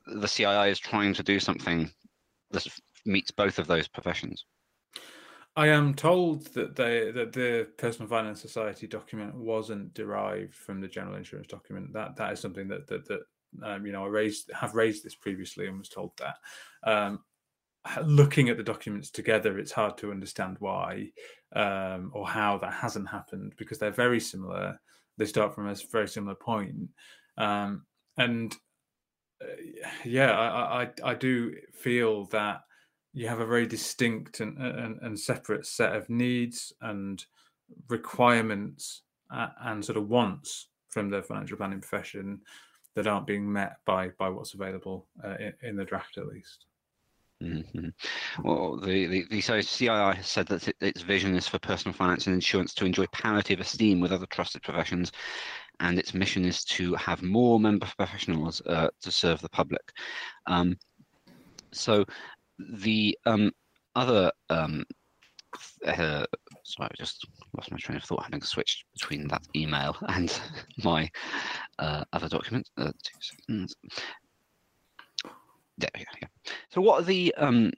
the 0.07 0.27
CII 0.27 0.69
is 0.69 0.79
trying 0.79 1.13
to 1.13 1.23
do 1.23 1.39
something 1.39 1.89
that 2.51 2.67
meets 3.05 3.31
both 3.31 3.57
of 3.57 3.67
those 3.67 3.87
professions. 3.87 4.45
I 5.57 5.67
am 5.67 5.93
told 5.93 6.47
that 6.53 6.75
they 6.75 7.11
that 7.11 7.31
the 7.31 7.67
Personal 7.77 8.09
Finance 8.09 8.41
Society 8.41 8.87
document 8.87 9.35
wasn't 9.35 9.93
derived 9.93 10.53
from 10.53 10.81
the 10.81 10.87
General 10.87 11.15
Insurance 11.15 11.47
document. 11.47 11.93
That 11.93 12.17
that 12.17 12.33
is 12.33 12.39
something 12.39 12.67
that 12.67 12.87
that, 12.87 13.07
that 13.07 13.21
um, 13.63 13.85
you 13.85 13.91
know 13.91 14.05
I 14.05 14.07
raised 14.07 14.51
have 14.53 14.75
raised 14.75 15.03
this 15.03 15.15
previously 15.15 15.67
and 15.67 15.77
was 15.77 15.89
told 15.89 16.11
that. 16.17 16.37
Um, 16.83 17.19
looking 18.03 18.49
at 18.49 18.57
the 18.57 18.63
documents 18.63 19.11
together, 19.11 19.59
it's 19.59 19.71
hard 19.71 19.97
to 19.99 20.11
understand 20.11 20.57
why 20.59 21.11
um, 21.55 22.11
or 22.13 22.27
how 22.27 22.57
that 22.57 22.73
hasn't 22.73 23.07
happened 23.07 23.53
because 23.57 23.77
they're 23.77 23.91
very 23.91 24.19
similar. 24.19 24.79
They 25.17 25.25
start 25.25 25.53
from 25.53 25.67
a 25.67 25.75
very 25.91 26.07
similar 26.07 26.35
point, 26.35 26.89
um, 27.37 27.85
and 28.17 28.55
uh, 29.41 29.45
yeah, 30.03 30.31
I, 30.31 30.83
I 30.83 31.11
I 31.11 31.13
do 31.13 31.55
feel 31.73 32.25
that 32.25 32.61
you 33.13 33.27
have 33.29 33.39
a 33.39 33.45
very 33.45 33.65
distinct 33.65 34.41
and, 34.41 34.57
and, 34.57 34.99
and 35.01 35.17
separate 35.17 35.65
set 35.65 35.95
of 35.95 36.09
needs 36.09 36.73
and 36.81 37.25
requirements 37.87 39.03
and 39.31 39.83
sort 39.83 39.97
of 39.97 40.09
wants 40.09 40.67
from 40.89 41.09
the 41.09 41.23
financial 41.23 41.57
planning 41.57 41.79
profession 41.79 42.41
that 42.95 43.07
aren't 43.07 43.27
being 43.27 43.51
met 43.51 43.77
by 43.85 44.09
by 44.17 44.29
what's 44.29 44.53
available 44.53 45.07
uh, 45.23 45.35
in, 45.39 45.53
in, 45.61 45.75
the 45.75 45.85
draft 45.85 46.17
at 46.17 46.27
least. 46.27 46.65
Mm-hmm. 47.43 47.89
Well, 48.43 48.79
the, 48.79 49.07
the, 49.07 49.25
the 49.29 49.41
so 49.41 49.59
CII 49.59 50.15
has 50.15 50.27
said 50.27 50.47
that 50.47 50.67
it, 50.69 50.75
its 50.79 51.01
vision 51.01 51.35
is 51.35 51.47
for 51.47 51.59
personal 51.59 51.93
finance 51.93 52.27
and 52.27 52.33
insurance 52.33 52.73
to 52.75 52.85
enjoy 52.85 53.05
parity 53.07 53.53
of 53.53 53.59
esteem 53.59 53.99
with 53.99 54.13
other 54.13 54.25
trusted 54.27 54.63
professions, 54.63 55.11
and 55.81 55.99
its 55.99 56.13
mission 56.13 56.45
is 56.45 56.63
to 56.65 56.95
have 56.95 57.21
more 57.21 57.59
member 57.59 57.87
professionals 57.97 58.61
uh, 58.67 58.87
to 59.01 59.11
serve 59.11 59.41
the 59.41 59.49
public. 59.49 59.91
Um, 60.47 60.77
so 61.73 62.05
the 62.57 63.17
um, 63.25 63.51
other 63.95 64.31
um, 64.49 64.85
uh, 65.85 66.25
sorry, 66.65 66.89
I 66.91 66.95
just 66.97 67.25
lost 67.55 67.71
my 67.71 67.77
train 67.77 67.97
of 67.97 68.03
thought 68.03 68.23
having 68.23 68.41
switched 68.41 68.85
between 68.93 69.27
that 69.29 69.43
email 69.55 69.95
and 70.09 70.37
my 70.83 71.09
uh, 71.79 72.03
other 72.11 72.27
document. 72.27 72.69
Uh, 72.77 72.91
two 73.03 73.19
seconds. 73.21 73.75
Yeah. 75.77 75.89
So, 76.69 76.81
what 76.81 77.01
are 77.01 77.05
the 77.05 77.33
um, 77.35 77.71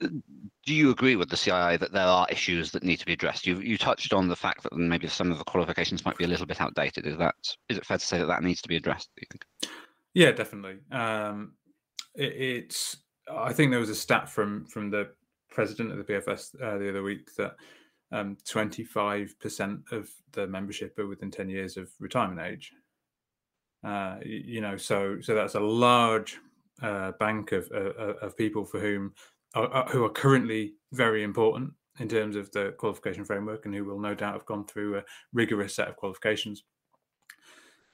do 0.00 0.74
you 0.74 0.90
agree 0.90 1.16
with 1.16 1.28
the 1.28 1.36
CII 1.36 1.78
that 1.78 1.92
there 1.92 2.06
are 2.06 2.26
issues 2.30 2.70
that 2.72 2.82
need 2.82 2.98
to 2.98 3.06
be 3.06 3.12
addressed? 3.12 3.46
You 3.46 3.60
you 3.60 3.78
touched 3.78 4.12
on 4.12 4.28
the 4.28 4.36
fact 4.36 4.62
that 4.62 4.72
maybe 4.74 5.06
some 5.06 5.30
of 5.30 5.38
the 5.38 5.44
qualifications 5.44 6.04
might 6.04 6.16
be 6.16 6.24
a 6.24 6.28
little 6.28 6.46
bit 6.46 6.60
outdated. 6.60 7.06
Is 7.06 7.18
that 7.18 7.34
is 7.68 7.78
it 7.78 7.86
fair 7.86 7.98
to 7.98 8.04
say 8.04 8.18
that 8.18 8.26
that 8.26 8.42
needs 8.42 8.62
to 8.62 8.68
be 8.68 8.76
addressed? 8.76 9.10
Do 9.16 9.22
you 9.22 9.26
think? 9.30 9.72
Yeah, 10.14 10.32
definitely. 10.32 10.78
Um, 10.90 11.52
it, 12.14 12.32
it's 12.32 12.96
I 13.30 13.52
think 13.52 13.70
there 13.70 13.80
was 13.80 13.90
a 13.90 13.94
stat 13.94 14.28
from 14.28 14.66
from 14.66 14.90
the 14.90 15.10
president 15.50 15.92
of 15.92 15.98
the 15.98 16.04
PFS 16.12 16.54
uh, 16.62 16.78
the 16.78 16.88
other 16.88 17.02
week 17.02 17.34
that 17.36 17.56
um, 18.12 18.36
25% 18.46 19.92
of 19.92 20.10
the 20.32 20.46
membership 20.46 20.98
are 20.98 21.06
within 21.06 21.30
10 21.30 21.48
years 21.48 21.76
of 21.76 21.90
retirement 21.98 22.40
age. 22.40 22.72
Uh, 23.82 24.16
you 24.24 24.60
know, 24.60 24.76
so 24.76 25.20
so 25.20 25.34
that's 25.34 25.56
a 25.56 25.60
large 25.60 26.38
uh, 26.82 27.12
bank 27.18 27.52
of, 27.52 27.68
uh, 27.74 28.14
of 28.22 28.36
people 28.36 28.64
for 28.64 28.78
whom 28.78 29.12
are, 29.54 29.86
who 29.90 30.04
are 30.04 30.10
currently 30.10 30.74
very 30.92 31.24
important 31.24 31.72
in 31.98 32.08
terms 32.08 32.36
of 32.36 32.50
the 32.52 32.74
qualification 32.78 33.24
framework 33.24 33.66
and 33.66 33.74
who 33.74 33.84
will 33.84 33.98
no 33.98 34.14
doubt 34.14 34.34
have 34.34 34.46
gone 34.46 34.64
through 34.66 34.96
a 34.96 35.02
rigorous 35.32 35.74
set 35.74 35.88
of 35.88 35.96
qualifications. 35.96 36.64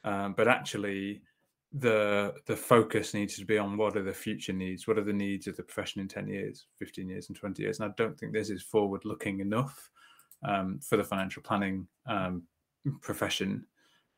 Um, 0.04 0.34
but 0.36 0.46
actually, 0.46 1.22
the 1.72 2.34
the 2.46 2.56
focus 2.56 3.14
needs 3.14 3.36
to 3.36 3.44
be 3.44 3.58
on 3.58 3.76
what 3.76 3.96
are 3.96 4.02
the 4.02 4.12
future 4.12 4.52
needs, 4.52 4.86
what 4.86 4.98
are 4.98 5.04
the 5.04 5.12
needs 5.12 5.46
of 5.46 5.56
the 5.56 5.62
profession 5.62 6.00
in 6.00 6.08
10 6.08 6.28
years, 6.28 6.66
15 6.78 7.08
years, 7.08 7.28
and 7.28 7.36
20 7.36 7.62
years. 7.62 7.80
And 7.80 7.90
I 7.90 7.94
don't 7.96 8.18
think 8.18 8.32
this 8.32 8.50
is 8.50 8.62
forward 8.62 9.04
looking 9.04 9.40
enough 9.40 9.90
um, 10.42 10.80
for 10.80 10.96
the 10.96 11.04
financial 11.04 11.42
planning 11.42 11.86
um, 12.06 12.42
profession 13.00 13.64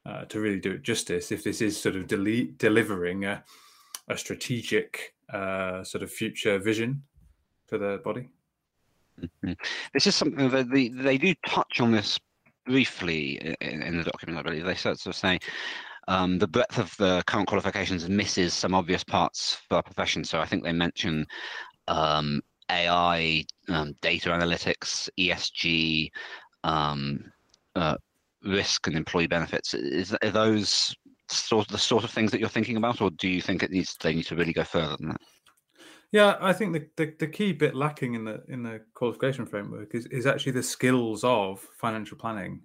uh, 0.07 0.25
to 0.27 0.41
really 0.41 0.61
do 0.61 0.73
it 0.73 0.83
justice. 0.83 1.33
If 1.33 1.45
this 1.45 1.61
is 1.61 1.81
sort 1.81 1.97
of 1.97 2.07
delete, 2.07 2.59
delivering 2.59 3.25
a, 3.25 3.45
a 4.09 4.17
strategic 4.17 5.15
uh, 5.33 5.85
sort 5.85 6.03
of 6.03 6.11
future 6.11 6.59
vision 6.59 7.03
for 7.67 7.79
the 7.79 8.01
body. 8.03 8.29
Mm-hmm. 9.21 9.53
This 9.93 10.07
is 10.07 10.15
something 10.15 10.49
that 10.51 10.71
they, 10.71 10.89
they 10.89 11.19
do 11.19 11.35
touch 11.47 11.81
on 11.81 11.93
this 11.93 12.19
briefly 12.67 13.55
in, 13.61 13.83
in 13.83 13.97
the 13.99 14.05
document, 14.05 14.39
I 14.39 14.43
believe. 14.43 14.65
They 14.65 14.75
sort 14.75 15.05
of 15.05 15.15
say 15.15 15.39
um, 16.09 16.39
the 16.39 16.49
breadth 16.49 16.79
of 16.79 16.97
the 16.97 17.23
current 17.27 17.49
qualifications 17.49 18.09
misses 18.09 18.55
some 18.55 18.75
obvious 18.75 19.05
parts 19.05 19.59
for 19.69 19.77
our 19.77 19.83
profession. 19.83 20.25
So 20.25 20.41
I 20.41 20.47
think 20.47 20.65
they 20.65 20.73
mention 20.73 21.27
um, 21.89 22.41
AI, 22.71 23.45
um, 23.69 23.95
data 24.01 24.31
analytics, 24.31 25.09
ESG, 25.19 26.11
um, 26.65 27.25
uh, 27.75 27.97
risk, 28.45 28.87
and 28.87 28.97
employee 28.97 29.27
benefits. 29.27 29.75
Is 29.75 30.15
are 30.23 30.31
those 30.31 30.95
sort 31.29 31.67
of 31.67 31.73
the 31.73 31.79
sort 31.79 32.05
of 32.05 32.11
things 32.11 32.31
that 32.31 32.41
you're 32.41 32.49
thinking 32.49 32.77
about, 32.77 33.01
or 33.01 33.11
do 33.11 33.29
you 33.29 33.41
think 33.41 33.63
it 33.63 33.71
needs 33.71 33.97
they 34.01 34.15
need 34.15 34.27
to 34.27 34.37
really 34.37 34.53
go 34.53 34.65
further 34.65 34.97
than 34.97 35.09
that? 35.09 35.21
Yeah, 36.13 36.37
I 36.41 36.53
think 36.53 36.73
the, 36.73 36.87
the, 36.97 37.15
the, 37.21 37.29
key 37.29 37.53
bit 37.53 37.77
lacking 37.77 38.15
in 38.15 38.25
the 38.25 38.43
in 38.49 38.65
the 38.65 38.81
qualification 38.95 39.47
framework 39.47 39.95
is, 39.95 40.07
is 40.07 40.27
actually 40.27 40.53
the 40.53 40.63
skills 40.63 41.23
of 41.23 41.61
financial 41.79 42.17
planning. 42.17 42.63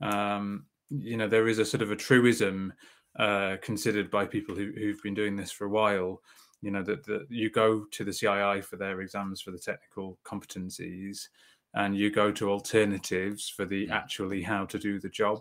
Um, 0.00 0.66
you 0.88 1.16
know, 1.16 1.28
there 1.28 1.46
is 1.46 1.60
a 1.60 1.64
sort 1.64 1.82
of 1.82 1.92
a 1.92 1.96
truism 1.96 2.72
uh, 3.16 3.56
considered 3.62 4.10
by 4.10 4.26
people 4.26 4.56
who, 4.56 4.72
who've 4.76 5.02
been 5.02 5.14
doing 5.14 5.36
this 5.36 5.52
for 5.52 5.66
a 5.66 5.70
while. 5.70 6.20
You 6.62 6.70
know 6.70 6.82
that, 6.82 7.04
that 7.06 7.26
you 7.30 7.50
go 7.50 7.84
to 7.90 8.04
the 8.04 8.10
CII 8.10 8.62
for 8.64 8.76
their 8.76 9.00
exams 9.00 9.40
for 9.40 9.50
the 9.50 9.58
technical 9.58 10.18
competencies, 10.24 11.28
and 11.74 11.96
you 11.96 12.10
go 12.10 12.30
to 12.32 12.50
alternatives 12.50 13.48
for 13.48 13.64
the 13.64 13.88
actually 13.88 14.42
how 14.42 14.66
to 14.66 14.78
do 14.78 14.98
the 14.98 15.08
job, 15.08 15.40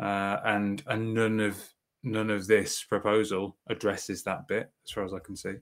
uh, 0.00 0.38
and 0.44 0.82
and 0.86 1.14
none 1.14 1.40
of 1.40 1.58
none 2.02 2.30
of 2.30 2.46
this 2.46 2.82
proposal 2.82 3.56
addresses 3.68 4.22
that 4.24 4.48
bit, 4.48 4.70
as 4.84 4.90
far 4.90 5.04
as 5.04 5.14
I 5.14 5.18
can 5.20 5.36
see. 5.36 5.54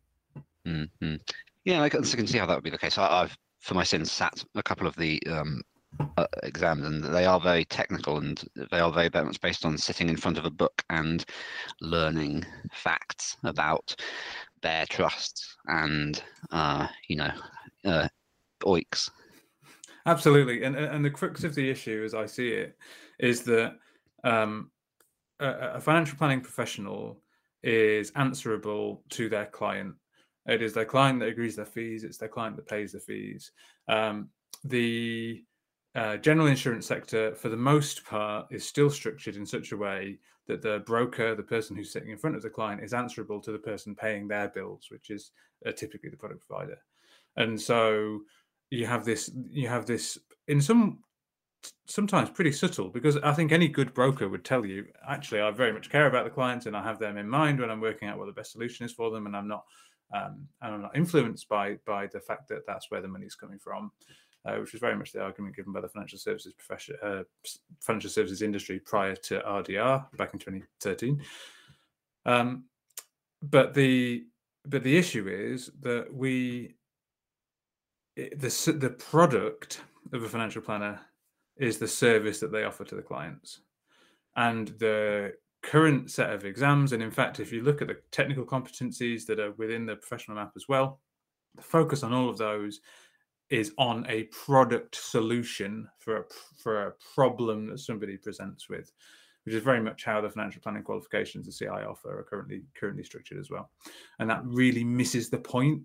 Mm-hmm. 0.67 1.17
Yeah, 1.65 1.83
I 1.83 1.89
can, 1.89 2.05
I 2.05 2.09
can, 2.09 2.27
see 2.27 2.39
how 2.39 2.47
that 2.47 2.55
would 2.55 2.65
be 2.65 2.71
the 2.71 2.79
case. 2.79 2.97
I, 2.99 3.21
have 3.21 3.37
for 3.61 3.75
my 3.75 3.85
sins, 3.85 4.11
sat 4.11 4.43
a 4.55 4.63
couple 4.63 4.87
of 4.87 4.97
the 4.97 5.23
um, 5.27 5.61
uh, 6.17 6.27
exams, 6.43 6.85
and 6.85 7.05
they 7.05 7.27
are 7.27 7.41
very 7.41 7.65
technical, 7.67 8.19
and 8.19 8.43
they 8.71 8.79
are 8.79 8.93
very, 8.93 9.09
very 9.09 9.27
much 9.27 9.41
based 9.41 9.67
on 9.67 9.77
sitting 9.77 10.09
in 10.09 10.17
front 10.17 10.39
of 10.39 10.45
a 10.45 10.51
book 10.51 10.83
and 10.89 11.25
learning 11.81 12.45
facts 12.73 13.37
about 13.45 13.95
bare 14.63 14.87
trusts 14.87 15.57
and 15.67 16.23
uh, 16.51 16.87
you 17.09 17.17
know 17.17 17.31
uh, 17.85 18.09
OEICs. 18.65 19.11
Absolutely, 20.07 20.65
and 20.65 20.77
and 20.77 21.05
the 21.05 21.11
crux 21.11 21.45
of 21.45 21.55
the 21.55 21.69
issue, 21.69 22.03
as 22.05 22.15
I 22.15 22.27
see 22.27 22.49
it, 22.49 22.77
is 23.19 23.43
that 23.43 23.77
um, 24.25 24.71
a, 25.41 25.75
a 25.75 25.81
financial 25.81 26.17
planning 26.17 26.41
professional 26.41 27.21
is 27.63 28.11
answerable 28.17 29.03
to 29.11 29.29
their 29.29 29.47
client 29.47 29.95
it 30.47 30.63
is 30.63 30.73
their 30.73 30.85
client 30.85 31.21
that 31.21 31.29
agrees 31.29 31.57
their 31.57 31.67
fees. 31.67 32.05
It's 32.05 32.19
their 32.19 32.29
client 32.29 32.57
that 32.57 32.69
pays 32.69 32.93
the 32.93 33.01
fees. 33.01 33.53
Um, 33.89 34.31
the 34.65 35.45
uh, 35.95 36.17
general 36.17 36.47
insurance 36.47 36.87
sector, 36.87 37.35
for 37.35 37.49
the 37.49 37.57
most 37.57 38.05
part, 38.05 38.47
is 38.51 38.65
still 38.65 38.91
structured 38.91 39.37
in 39.37 39.45
such 39.45 39.73
a 39.73 39.77
way 39.77 40.19
that 40.51 40.63
the 40.63 40.81
broker, 40.81 41.35
the 41.35 41.43
person 41.43 41.77
who's 41.77 41.93
sitting 41.93 42.11
in 42.11 42.19
front 42.19 42.37
of 42.37 42.43
the 42.43 42.51
client, 42.51 42.83
is 42.83 42.93
answerable 42.93 43.41
to 43.41 43.53
the 43.53 43.59
person 43.59 43.95
paying 43.95 44.29
their 44.29 44.49
bills, 44.49 44.89
which 44.91 45.11
is 45.11 45.31
uh, 45.67 45.73
typically 45.73 46.11
the 46.11 46.17
product 46.17 46.47
provider. 46.47 46.77
And 47.37 47.61
so 47.61 48.21
you 48.71 48.87
have 48.87 49.05
this, 49.05 49.31
you 49.51 49.69
have 49.69 49.87
this 49.87 50.19
in 50.49 50.61
some 50.61 50.99
sometimes 51.87 52.31
pretty 52.31 52.53
subtle 52.53 52.89
because 52.89 53.19
I 53.19 53.33
think 53.33 53.53
any 53.53 53.69
good 53.69 53.93
broker 53.93 54.29
would 54.31 54.47
tell 54.47 54.65
you 54.65 54.87
actually 55.07 55.43
I 55.43 55.51
very 55.51 55.73
much 55.73 55.91
care 55.91 56.07
about 56.07 56.25
the 56.25 56.31
client 56.31 56.65
and 56.65 56.75
I 56.75 56.83
have 56.83 56.99
them 56.99 57.19
in 57.19 57.29
mind 57.29 57.61
when 57.61 57.71
I'm 57.71 57.83
working 57.83 58.09
out 58.09 58.17
what 58.17 58.27
the 58.27 58.33
best 58.33 58.53
solution 58.53 58.87
is 58.87 58.93
for 58.93 59.11
them 59.11 59.27
and 59.27 59.37
I'm 59.37 59.47
not 59.47 59.65
um, 60.15 60.49
and 60.63 60.75
I'm 60.75 60.83
not 60.83 60.97
influenced 60.97 61.49
by 61.49 61.77
by 61.87 62.07
the 62.07 62.21
fact 62.21 62.49
that 62.49 62.67
that's 62.67 62.91
where 62.91 63.01
the 63.01 63.09
money 63.09 63.27
is 63.27 63.35
coming 63.35 63.59
from, 63.59 63.93
uh, 64.45 64.57
which 64.57 64.73
was 64.73 64.81
very 64.81 64.97
much 64.97 65.13
the 65.13 65.21
argument 65.21 65.57
given 65.57 65.73
by 65.73 65.81
the 65.81 65.89
financial 65.89 66.19
services 66.19 66.53
profession, 66.55 66.97
uh, 67.03 67.23
financial 67.81 68.11
services 68.11 68.43
industry 68.43 68.79
prior 68.81 69.15
to 69.15 69.41
RDR 69.41 70.07
back 70.17 70.33
in 70.33 70.39
2013. 70.39 71.23
Um, 72.27 72.65
but 73.43 73.75
the 73.75 74.25
but 74.67 74.83
the 74.83 74.97
issue 74.97 75.29
is 75.29 75.71
that 75.81 76.13
we 76.13 76.75
the 78.17 78.77
the 78.79 78.91
product 78.91 79.83
of 80.13 80.23
a 80.23 80.29
financial 80.29 80.63
planner 80.63 81.01
is 81.57 81.79
the 81.79 81.89
service 81.89 82.41
that 82.41 82.53
they 82.53 82.65
offer 82.65 82.85
to 82.85 82.95
the 82.95 83.03
clients, 83.03 83.61
and 84.37 84.69
the 84.79 85.33
current 85.63 86.11
set 86.11 86.31
of 86.31 86.45
exams. 86.45 86.93
And 86.93 87.03
in 87.03 87.11
fact, 87.11 87.41
if 87.41 87.53
you 87.53 87.63
look 87.63 87.83
at 87.83 87.89
the 87.89 87.99
technical 88.11 88.45
competencies 88.45 89.27
that 89.27 89.39
are 89.39 89.53
within 89.53 89.87
the 89.87 89.97
professional 89.97 90.37
map 90.37 90.53
as 90.57 90.67
well, 90.69 91.01
the 91.55 91.63
focus 91.63 92.03
on 92.03 92.13
all 92.13 92.29
of 92.29 92.39
those 92.39 92.81
is 93.51 93.73
on 93.79 94.07
a 94.09 94.25
product 94.25 94.95
solution 94.95 95.89
for 95.99 96.19
a, 96.19 96.25
for 96.57 96.87
a 96.87 96.93
problem 97.15 97.67
that 97.67 97.79
somebody 97.79 98.17
presents 98.17 98.69
with, 98.69 98.93
which 99.45 99.55
is 99.55 99.63
very 99.63 99.83
much 99.83 100.05
how 100.05 100.21
the 100.21 100.31
financial 100.31 100.63
planning 100.63 100.85
qualifications 100.85 101.47
the 101.47 101.53
CI 101.53 101.85
offer 101.85 102.21
are 102.21 102.25
currently 102.25 102.63
currently 102.79 103.03
structured 103.03 103.39
as 103.39 103.51
well. 103.51 103.71
And 104.19 104.31
that 104.31 104.43
really 104.45 104.85
misses 104.85 105.31
the 105.31 105.39
point. 105.39 105.83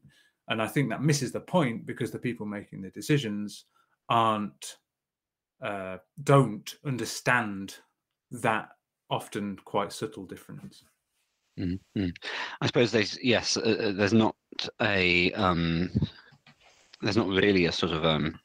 And 0.48 0.62
I 0.62 0.68
think 0.68 0.90
that 0.90 1.02
misses 1.02 1.32
the 1.32 1.40
point 1.40 1.86
because 1.88 2.12
the 2.12 2.20
people 2.20 2.46
making 2.46 2.82
the 2.82 2.92
decisions 2.92 3.66
aren't 4.10 4.78
uh, 5.64 5.98
don't 6.24 6.76
understand 6.86 7.78
that 8.30 8.70
often 9.10 9.58
quite 9.66 9.92
subtle 9.92 10.26
difference. 10.26 10.84
Mm-hmm. 11.60 12.08
I 12.62 12.68
suppose 12.68 12.92
there's 12.92 13.18
yes, 13.24 13.58
uh, 13.58 13.62
uh, 13.62 13.92
there's 13.94 14.14
not 14.14 14.36
a 14.82 15.32
um, 15.34 15.90
there's 17.06 17.18
not 17.18 17.28
really 17.28 17.66
a 17.66 17.72
sort 17.72 17.94
of 17.94 18.04
um, 18.04 18.38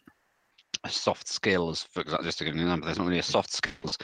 a 0.85 0.90
soft 0.90 1.26
skills, 1.26 1.88
for 1.90 2.05
just 2.23 2.38
to 2.38 2.45
give 2.45 2.55
you 2.55 2.61
an 2.61 2.69
example, 2.69 2.87
there's 2.87 2.99
not 2.99 3.07
really 3.07 3.19
a 3.19 3.23
soft 3.23 3.52
skills 3.52 3.99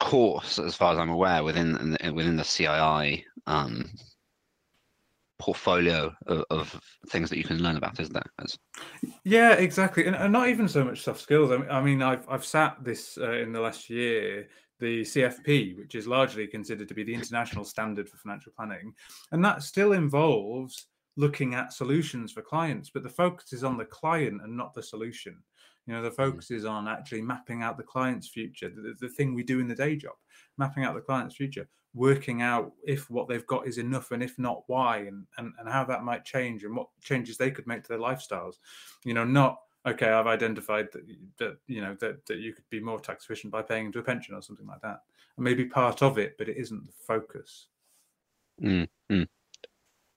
course, 0.00 0.58
as 0.58 0.74
far 0.74 0.92
as 0.92 0.98
I'm 0.98 1.10
aware, 1.10 1.42
within 1.42 1.96
within 2.14 2.36
the 2.36 2.42
CII 2.42 3.24
um, 3.46 3.90
portfolio 5.38 6.12
of, 6.26 6.44
of, 6.50 6.80
things 7.08 7.28
that 7.30 7.38
you 7.38 7.44
can 7.44 7.62
learn 7.62 7.76
about, 7.76 7.98
is 8.00 8.08
there? 8.08 8.22
Yeah, 9.24 9.52
exactly, 9.52 10.06
and, 10.06 10.16
and, 10.16 10.32
not 10.32 10.48
even 10.48 10.68
so 10.68 10.84
much 10.84 11.02
soft 11.02 11.20
skills. 11.20 11.50
I 11.50 11.56
mean, 11.58 11.70
I 11.70 11.82
mean 11.82 12.02
I've 12.02 12.28
I've 12.28 12.44
sat 12.44 12.76
this 12.82 13.18
uh, 13.18 13.32
in 13.32 13.52
the 13.52 13.60
last 13.60 13.90
year 13.90 14.48
the 14.80 15.02
CFP, 15.02 15.78
which 15.78 15.94
is 15.94 16.06
largely 16.06 16.46
considered 16.48 16.88
to 16.88 16.94
be 16.94 17.04
the 17.04 17.14
international 17.14 17.64
standard 17.64 18.08
for 18.08 18.16
financial 18.16 18.52
planning. 18.56 18.92
And 19.30 19.44
that 19.44 19.62
still 19.62 19.92
involves 19.92 20.88
looking 21.16 21.54
at 21.54 21.72
solutions 21.72 22.32
for 22.32 22.42
clients, 22.42 22.90
but 22.90 23.02
the 23.02 23.08
focus 23.08 23.52
is 23.52 23.64
on 23.64 23.76
the 23.76 23.84
client 23.84 24.42
and 24.42 24.56
not 24.56 24.74
the 24.74 24.82
solution. 24.82 25.36
You 25.86 25.94
know, 25.94 26.02
the 26.02 26.10
hmm. 26.10 26.16
focus 26.16 26.50
is 26.50 26.64
on 26.64 26.88
actually 26.88 27.22
mapping 27.22 27.62
out 27.62 27.76
the 27.76 27.82
client's 27.82 28.28
future, 28.28 28.70
the, 28.70 28.94
the 29.00 29.08
thing 29.08 29.34
we 29.34 29.42
do 29.42 29.60
in 29.60 29.68
the 29.68 29.74
day 29.74 29.96
job, 29.96 30.14
mapping 30.58 30.84
out 30.84 30.94
the 30.94 31.00
client's 31.00 31.36
future, 31.36 31.68
working 31.94 32.42
out 32.42 32.72
if 32.84 33.10
what 33.10 33.28
they've 33.28 33.46
got 33.46 33.66
is 33.66 33.78
enough 33.78 34.10
and 34.10 34.22
if 34.22 34.38
not, 34.38 34.62
why, 34.66 34.98
and, 34.98 35.26
and, 35.38 35.52
and 35.58 35.68
how 35.68 35.84
that 35.84 36.04
might 36.04 36.24
change 36.24 36.64
and 36.64 36.76
what 36.76 36.88
changes 37.02 37.36
they 37.36 37.50
could 37.50 37.66
make 37.66 37.82
to 37.82 37.88
their 37.88 37.98
lifestyles. 37.98 38.54
You 39.04 39.14
know, 39.14 39.24
not 39.24 39.58
okay, 39.86 40.08
I've 40.08 40.26
identified 40.26 40.88
that 40.92 41.02
that 41.38 41.58
you 41.66 41.80
know 41.80 41.94
that 42.00 42.24
that 42.26 42.38
you 42.38 42.52
could 42.52 42.68
be 42.70 42.80
more 42.80 43.00
tax 43.00 43.24
efficient 43.24 43.52
by 43.52 43.62
paying 43.62 43.86
into 43.86 43.98
a 43.98 44.02
pension 44.02 44.34
or 44.34 44.42
something 44.42 44.66
like 44.66 44.80
that. 44.82 45.00
And 45.36 45.44
maybe 45.44 45.64
part 45.66 46.02
of 46.02 46.18
it, 46.18 46.36
but 46.38 46.48
it 46.48 46.56
isn't 46.56 46.84
the 46.84 46.92
focus. 47.06 47.66
Mm, 48.62 48.88
mm. 49.10 49.26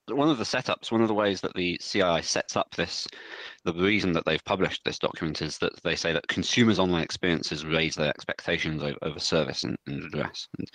One 0.10 0.30
of 0.30 0.38
the 0.38 0.44
setups, 0.44 0.92
one 0.92 1.02
of 1.02 1.08
the 1.08 1.14
ways 1.14 1.42
that 1.42 1.54
the 1.54 1.78
CII 1.82 2.24
sets 2.24 2.56
up 2.56 2.74
this, 2.76 3.08
the 3.66 3.74
reason 3.74 4.12
that 4.14 4.26
they've 4.26 4.44
published 4.46 4.84
this 4.84 5.00
document 5.00 5.42
is 5.42 5.58
that 5.60 5.74
they 5.84 5.96
say 5.96 6.14
that 6.14 6.28
consumers' 6.28 6.80
online 6.80 7.04
experiences 7.04 7.66
raise 7.66 7.96
their 7.96 8.10
expectations 8.10 8.82
over, 8.82 8.98
over 9.02 9.20
service 9.20 9.64
and, 9.64 9.78
and 9.88 10.04
address. 10.04 10.48
And 10.58 10.68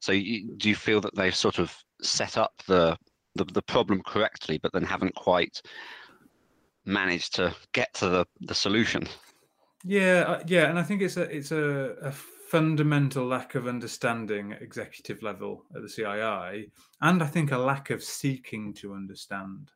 so, 0.00 0.12
you, 0.12 0.54
do 0.56 0.68
you 0.68 0.74
feel 0.74 1.00
that 1.00 1.14
they've 1.14 1.34
sort 1.34 1.58
of 1.58 1.74
set 2.02 2.36
up 2.36 2.52
the, 2.66 2.96
the 3.34 3.44
the 3.44 3.62
problem 3.62 4.02
correctly, 4.02 4.58
but 4.62 4.72
then 4.72 4.84
haven't 4.84 5.14
quite 5.14 5.60
managed 6.84 7.34
to 7.36 7.54
get 7.72 7.92
to 7.94 8.08
the 8.08 8.26
the 8.40 8.54
solution? 8.54 9.06
Yeah, 9.84 10.24
uh, 10.26 10.42
yeah, 10.46 10.68
and 10.68 10.78
I 10.78 10.82
think 10.82 11.02
it's 11.02 11.16
a 11.16 11.22
it's 11.22 11.52
a, 11.52 11.96
a 12.02 12.12
fundamental 12.12 13.26
lack 13.26 13.54
of 13.54 13.66
understanding 13.66 14.52
at 14.52 14.62
executive 14.62 15.22
level 15.22 15.64
at 15.74 15.82
the 15.82 15.88
CII, 15.88 16.70
and 17.00 17.22
I 17.22 17.26
think 17.26 17.52
a 17.52 17.58
lack 17.58 17.90
of 17.90 18.02
seeking 18.02 18.74
to 18.74 18.94
understand. 18.94 19.70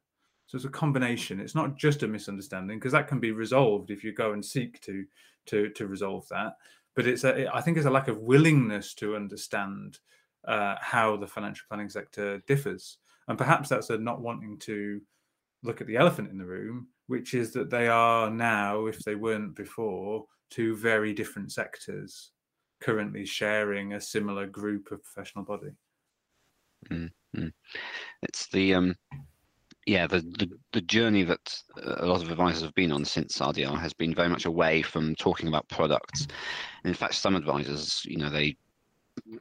So 0.47 0.57
it's 0.57 0.65
a 0.65 0.71
combination. 0.71 1.41
It's 1.41 1.55
not 1.55 1.77
just 1.77 2.03
a 2.03 2.09
misunderstanding 2.09 2.79
because 2.79 2.93
that 2.93 3.09
can 3.09 3.21
be 3.21 3.33
resolved 3.33 3.91
if 3.91 4.05
you 4.05 4.13
go 4.13 4.33
and 4.33 4.45
seek 4.45 4.81
to 4.83 5.05
to 5.47 5.71
to 5.71 5.87
resolve 5.87 6.29
that. 6.29 6.57
But 6.95 7.07
it's 7.07 7.25
a, 7.25 7.49
I 7.55 7.63
think 7.63 7.77
it's 7.77 7.87
a 7.87 7.91
lack 7.91 8.09
of 8.09 8.19
willingness 8.19 8.95
to 8.95 9.17
understand 9.17 9.99
uh, 10.47 10.77
how 10.81 11.17
the 11.17 11.27
financial 11.27 11.65
planning 11.69 11.89
sector 11.89 12.43
differs, 12.47 12.99
and 13.29 13.39
perhaps 13.39 13.69
that's 13.71 13.91
a 13.91 13.97
not 13.97 14.21
wanting 14.21 14.59
to 14.61 15.01
look 15.63 15.81
at 15.81 15.87
the 15.87 15.97
elephant 15.97 16.31
in 16.31 16.39
the 16.39 16.45
room, 16.45 16.89
which 17.07 17.35
is 17.35 17.53
that 17.53 17.71
they 17.71 17.89
are 17.89 18.29
now, 18.29 18.87
if 18.87 18.99
they 19.01 19.15
weren't 19.15 19.55
before, 19.55 20.27
two 20.51 20.77
very 20.77 21.13
different 21.15 21.53
sectors 21.53 22.33
currently 22.81 23.25
sharing 23.25 23.93
a 23.93 24.01
similar 24.01 24.47
group 24.47 24.91
of 24.91 25.03
professional 25.05 25.45
body. 25.45 25.71
Mm-hmm. 26.91 27.49
It's 28.23 28.47
the 28.49 28.75
um, 28.75 28.97
yeah, 29.87 30.07
the, 30.07 30.21
the, 30.21 30.49
the 30.73 30.81
journey 30.83 31.25
that 31.25 31.61
a 31.83 32.07
lot 32.07 32.23
of 32.23 32.31
advisors 32.31 32.63
have 32.63 32.75
been 32.75 32.93
on 32.93 33.05
since 33.05 33.39
RDR 33.39 33.79
has 33.81 33.93
been 33.93 34.15
very 34.15 34.29
much 34.29 34.45
away 34.45 34.83
from 34.83 35.15
talking 35.17 35.49
about 35.49 35.69
products. 35.69 36.27
And 36.85 36.91
in 36.91 36.95
fact, 36.95 37.15
some 37.15 37.35
advisors, 37.35 38.05
you 38.05 38.17
know, 38.17 38.31
they 38.31 38.57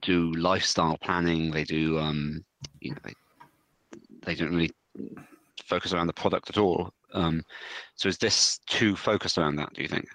do 0.02 0.32
lifestyle 0.34 0.98
planning. 0.98 1.52
They 1.52 1.64
do, 1.64 2.00
um, 2.00 2.44
you 2.80 2.92
know, 2.92 2.98
they 3.04 3.14
they 4.24 4.36
don't 4.36 4.54
really 4.54 4.72
focus 5.66 5.94
around 5.94 6.08
the 6.08 6.14
product 6.14 6.50
at 6.50 6.58
all. 6.58 6.92
Um, 7.14 7.44
so 7.96 8.10
is 8.10 8.18
this 8.18 8.60
too 8.68 8.96
focused 8.96 9.38
around 9.38 9.58
that? 9.58 9.74
Do 9.74 9.82
you 9.82 9.88
think? 9.88 10.08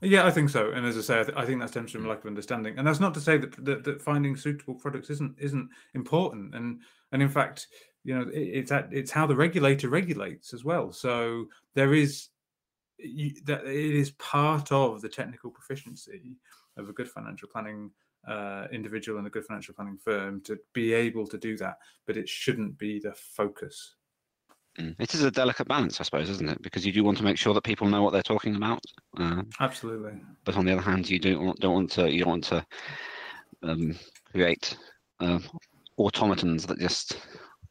Yeah, 0.00 0.26
I 0.26 0.30
think 0.30 0.50
so. 0.50 0.70
And 0.70 0.86
as 0.86 0.96
I 0.96 1.00
say, 1.00 1.20
I, 1.20 1.24
th- 1.24 1.36
I 1.36 1.44
think 1.44 1.60
that 1.60 1.70
stems 1.70 1.92
from 1.92 2.04
a 2.06 2.08
lack 2.08 2.20
of 2.20 2.26
understanding. 2.26 2.78
And 2.78 2.86
that's 2.86 3.00
not 3.00 3.14
to 3.14 3.20
say 3.20 3.36
that, 3.38 3.64
that, 3.64 3.84
that 3.84 4.02
finding 4.02 4.36
suitable 4.36 4.74
products 4.74 5.10
isn't 5.10 5.36
isn't 5.38 5.68
important. 5.94 6.54
And 6.54 6.80
and 7.12 7.22
in 7.22 7.28
fact, 7.28 7.68
you 8.04 8.14
know, 8.16 8.28
it, 8.28 8.40
it's 8.40 8.72
at, 8.72 8.92
it's 8.92 9.10
how 9.10 9.26
the 9.26 9.36
regulator 9.36 9.88
regulates 9.88 10.54
as 10.54 10.64
well. 10.64 10.92
So 10.92 11.46
there 11.74 11.94
is 11.94 12.28
you, 12.98 13.34
that 13.46 13.64
it 13.64 13.94
is 13.94 14.12
part 14.12 14.70
of 14.70 15.00
the 15.00 15.08
technical 15.08 15.50
proficiency 15.50 16.36
of 16.76 16.88
a 16.88 16.92
good 16.92 17.08
financial 17.08 17.48
planning 17.48 17.90
uh, 18.26 18.66
individual 18.72 19.18
and 19.18 19.26
a 19.26 19.30
good 19.30 19.44
financial 19.44 19.74
planning 19.74 19.98
firm 19.98 20.40
to 20.42 20.58
be 20.72 20.92
able 20.92 21.26
to 21.26 21.38
do 21.38 21.56
that. 21.58 21.78
But 22.06 22.16
it 22.16 22.28
shouldn't 22.28 22.78
be 22.78 23.00
the 23.00 23.12
focus. 23.12 23.96
Mm. 24.78 24.96
It 24.98 25.14
is 25.14 25.22
a 25.22 25.30
delicate 25.30 25.68
balance, 25.68 26.00
I 26.00 26.04
suppose, 26.04 26.30
isn't 26.30 26.48
it? 26.48 26.62
Because 26.62 26.86
you 26.86 26.92
do 26.92 27.04
want 27.04 27.18
to 27.18 27.24
make 27.24 27.36
sure 27.36 27.52
that 27.52 27.64
people 27.64 27.86
know 27.86 28.02
what 28.02 28.12
they're 28.12 28.22
talking 28.22 28.56
about. 28.56 28.80
Uh, 29.18 29.42
Absolutely. 29.60 30.12
But 30.44 30.56
on 30.56 30.64
the 30.64 30.72
other 30.72 30.80
hand, 30.80 31.10
you 31.10 31.18
don't 31.18 31.44
want, 31.44 31.60
don't 31.60 31.74
want 31.74 31.90
to 31.92 32.10
you 32.10 32.20
don't 32.20 32.30
want 32.30 32.44
to 32.44 32.66
um, 33.62 33.94
create 34.30 34.76
uh, 35.20 35.38
automatons 35.98 36.66
that 36.66 36.78
just 36.78 37.18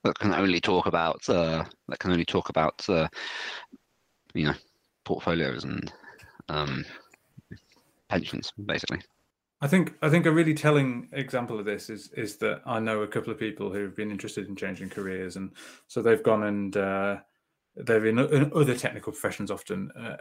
that 0.03 0.17
can 0.19 0.33
only 0.33 0.61
talk 0.61 0.85
about 0.85 1.27
uh, 1.27 1.63
that 1.87 1.99
can 1.99 2.11
only 2.11 2.25
talk 2.25 2.49
about 2.49 2.87
uh, 2.87 3.07
you 4.33 4.45
know 4.45 4.53
portfolios 5.03 5.63
and 5.63 5.91
um, 6.49 6.85
pensions, 8.09 8.51
basically. 8.65 8.99
I 9.61 9.67
think 9.67 9.93
I 10.01 10.09
think 10.09 10.25
a 10.25 10.31
really 10.31 10.55
telling 10.55 11.07
example 11.11 11.59
of 11.59 11.65
this 11.65 11.89
is 11.89 12.09
is 12.13 12.37
that 12.37 12.61
I 12.65 12.79
know 12.79 13.03
a 13.03 13.07
couple 13.07 13.31
of 13.31 13.39
people 13.39 13.71
who've 13.71 13.95
been 13.95 14.11
interested 14.11 14.47
in 14.47 14.55
changing 14.55 14.89
careers, 14.89 15.35
and 15.35 15.51
so 15.87 16.01
they've 16.01 16.23
gone 16.23 16.43
and 16.43 16.75
uh, 16.75 17.17
they're 17.75 18.07
in, 18.07 18.17
in, 18.19 18.51
other 18.53 18.75
technical 18.75 19.13
professions 19.13 19.49
often, 19.51 19.91
uh, 19.91 20.17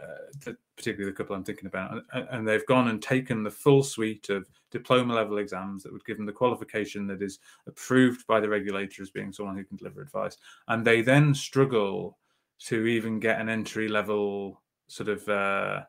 particularly 0.77 1.11
the 1.11 1.17
couple 1.17 1.35
I'm 1.35 1.43
thinking 1.43 1.65
about, 1.65 2.03
and, 2.13 2.27
and, 2.29 2.47
they've 2.47 2.65
gone 2.65 2.87
and 2.87 3.01
taken 3.01 3.43
the 3.43 3.51
full 3.51 3.83
suite 3.83 4.29
of 4.29 4.47
diploma 4.69 5.13
level 5.13 5.37
exams 5.37 5.83
that 5.83 5.91
would 5.91 6.05
give 6.05 6.15
them 6.15 6.25
the 6.25 6.31
qualification 6.31 7.07
that 7.07 7.21
is 7.21 7.39
approved 7.67 8.25
by 8.25 8.39
the 8.39 8.47
regulator 8.47 9.01
as 9.01 9.09
being 9.09 9.33
someone 9.33 9.57
who 9.57 9.65
can 9.65 9.75
deliver 9.75 10.01
advice, 10.01 10.37
and 10.67 10.85
they 10.85 11.01
then 11.01 11.33
struggle 11.33 12.17
to 12.59 12.85
even 12.85 13.19
get 13.19 13.41
an 13.41 13.49
entry 13.49 13.87
level 13.87 14.61
sort 14.87 15.09
of 15.09 15.27
uh, 15.27 15.81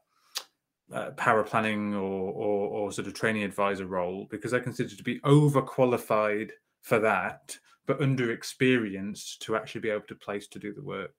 uh, 0.92 1.10
paraplanning 1.12 1.94
or, 1.94 2.32
or, 2.32 2.68
or 2.68 2.92
sort 2.92 3.06
of 3.06 3.14
training 3.14 3.42
advisor 3.42 3.86
role 3.86 4.26
because 4.30 4.50
they're 4.50 4.60
considered 4.60 4.96
to 4.96 5.04
be 5.04 5.20
overqualified 5.20 6.50
for 6.82 6.98
that, 6.98 7.56
but 7.86 8.00
under 8.00 8.32
experienced 8.32 9.42
to 9.42 9.56
actually 9.56 9.80
be 9.80 9.90
able 9.90 10.06
to 10.08 10.14
place 10.14 10.46
to 10.48 10.58
do 10.58 10.72
the 10.72 10.82
work. 10.82 11.14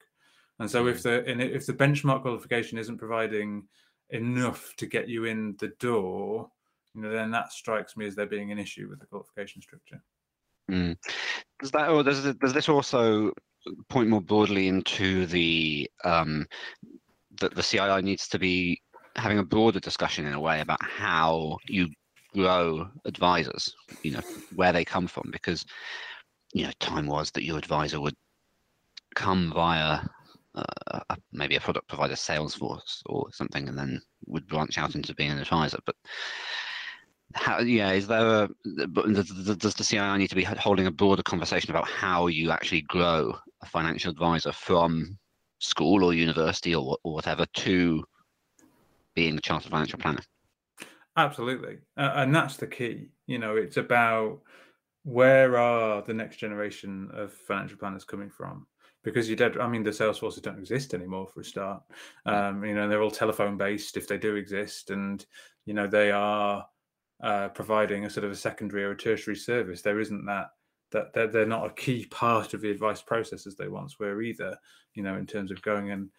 And 0.60 0.70
so, 0.70 0.88
if 0.88 1.00
mm. 1.00 1.04
the 1.04 1.56
if 1.56 1.66
the 1.66 1.74
benchmark 1.74 2.22
qualification 2.22 2.78
isn't 2.78 3.00
providing 3.00 3.64
enough 4.12 4.74
to 4.78 4.86
get 4.86 5.10
you 5.10 5.26
in 5.26 5.56
the 5.60 5.70
door, 5.80 6.50
you 6.94 7.02
know, 7.02 7.12
then 7.12 7.32
that 7.32 7.52
strikes 7.52 7.98
me 7.98 8.06
as 8.06 8.16
there 8.16 8.28
being 8.28 8.52
an 8.52 8.60
issue 8.60 8.88
with 8.88 9.00
the 9.00 9.08
qualification 9.08 9.62
structure. 9.62 10.02
Mm. 10.70 10.96
Does 11.60 11.72
that, 11.72 11.90
or 11.90 12.04
does 12.04 12.36
does 12.36 12.54
this 12.54 12.70
also 12.70 13.32
point 13.90 14.10
more 14.10 14.22
broadly 14.22 14.68
into 14.68 15.26
the 15.26 15.90
um, 16.04 16.46
that 17.40 17.56
the 17.56 17.62
CII 17.62 18.04
needs 18.04 18.28
to 18.30 18.40
be 18.40 18.82
having 19.16 19.40
a 19.40 19.44
broader 19.44 19.80
discussion 19.80 20.26
in 20.26 20.34
a 20.34 20.40
way 20.40 20.62
about 20.62 20.82
how 20.82 21.58
you 21.68 21.90
grow 22.34 22.88
advisors, 23.06 23.76
you 24.02 24.12
know, 24.12 24.22
where 24.56 24.74
they 24.74 24.84
come 24.84 25.08
from, 25.08 25.30
because 25.32 25.66
you 26.54 26.64
know, 26.64 26.72
time 26.80 27.08
was 27.08 27.32
that 27.32 27.44
your 27.44 27.58
advisor 27.58 28.00
would 28.00 28.16
come 29.16 29.52
via 29.54 30.00
uh, 30.56 31.16
maybe 31.32 31.56
a 31.56 31.60
product 31.60 31.88
provider, 31.88 32.16
sales 32.16 32.56
force 32.56 33.02
or 33.08 33.28
something, 33.32 33.68
and 33.68 33.78
then 33.78 34.02
would 34.28 34.48
branch 34.48 34.78
out 34.78 34.96
into 34.96 35.16
being 35.16 35.32
an 35.32 35.40
advisor. 35.40 35.80
But 35.86 35.96
how, 37.34 37.60
yeah, 37.60 37.92
is 37.92 38.08
there 38.08 38.44
a, 38.44 38.50
does, 38.88 39.58
does 39.58 39.74
the 39.74 39.84
CII 39.84 40.18
need 40.18 40.30
to 40.30 40.36
be 40.36 40.44
holding 40.44 40.86
a 40.86 40.92
broader 40.92 41.24
conversation 41.24 41.72
about 41.72 41.88
how 41.88 42.28
you 42.28 42.52
actually 42.52 42.82
grow 42.82 43.36
a 43.62 43.66
financial 43.66 44.12
advisor 44.12 44.52
from 44.52 45.18
school 45.60 46.04
or 46.04 46.14
university 46.14 46.76
or, 46.76 46.98
or 47.04 47.14
whatever 47.14 47.46
to 47.54 48.04
being 49.16 49.38
a 49.38 49.42
chartered 49.42 49.72
financial 49.72 50.00
planner. 50.00 50.22
Absolutely, 51.16 51.78
uh, 51.98 52.14
and 52.16 52.34
that's 52.34 52.58
the 52.58 52.68
key. 52.68 53.10
You 53.28 53.40
know, 53.40 53.56
it's 53.56 53.78
about 53.78 54.42
where 55.04 55.58
are 55.58 56.02
the 56.02 56.14
next 56.14 56.38
generation 56.38 57.10
of 57.14 57.34
financial 57.34 57.78
planners 57.78 58.06
coming 58.06 58.30
from? 58.30 58.66
Because 59.04 59.28
you're 59.28 59.36
dead. 59.36 59.58
I 59.58 59.68
mean, 59.68 59.84
the 59.84 59.94
sales 59.94 60.18
forces 60.18 60.42
don't 60.42 60.58
exist 60.58 60.94
anymore 60.94 61.28
for 61.28 61.42
a 61.42 61.46
start. 61.46 61.84
Um, 62.26 62.64
you 62.64 62.74
know, 62.74 62.88
they're 62.88 63.02
all 63.02 63.12
telephone 63.12 63.58
based 63.58 63.98
if 63.98 64.08
they 64.08 64.18
do 64.18 64.36
exist, 64.36 64.90
and 64.90 65.24
you 65.66 65.74
know 65.74 65.88
they 65.88 66.12
are 66.12 66.66
uh, 67.22 67.50
providing 67.50 68.06
a 68.06 68.10
sort 68.10 68.24
of 68.24 68.32
a 68.32 68.36
secondary 68.36 68.84
or 68.84 68.92
a 68.92 68.98
tertiary 68.98 69.36
service. 69.36 69.82
There 69.82 70.00
isn't 70.00 70.26
that 70.26 70.48
that 70.92 71.14
they're, 71.14 71.28
they're 71.28 71.46
not 71.46 71.66
a 71.66 71.74
key 71.74 72.06
part 72.06 72.54
of 72.54 72.62
the 72.62 72.72
advice 72.72 73.02
process 73.02 73.46
as 73.46 73.56
they 73.56 73.68
once 73.68 74.00
were 74.00 74.22
either. 74.22 74.58
You 74.96 75.04
know, 75.04 75.18
in 75.18 75.28
terms 75.28 75.52
of 75.52 75.62
going 75.62 75.92
and 75.92 76.10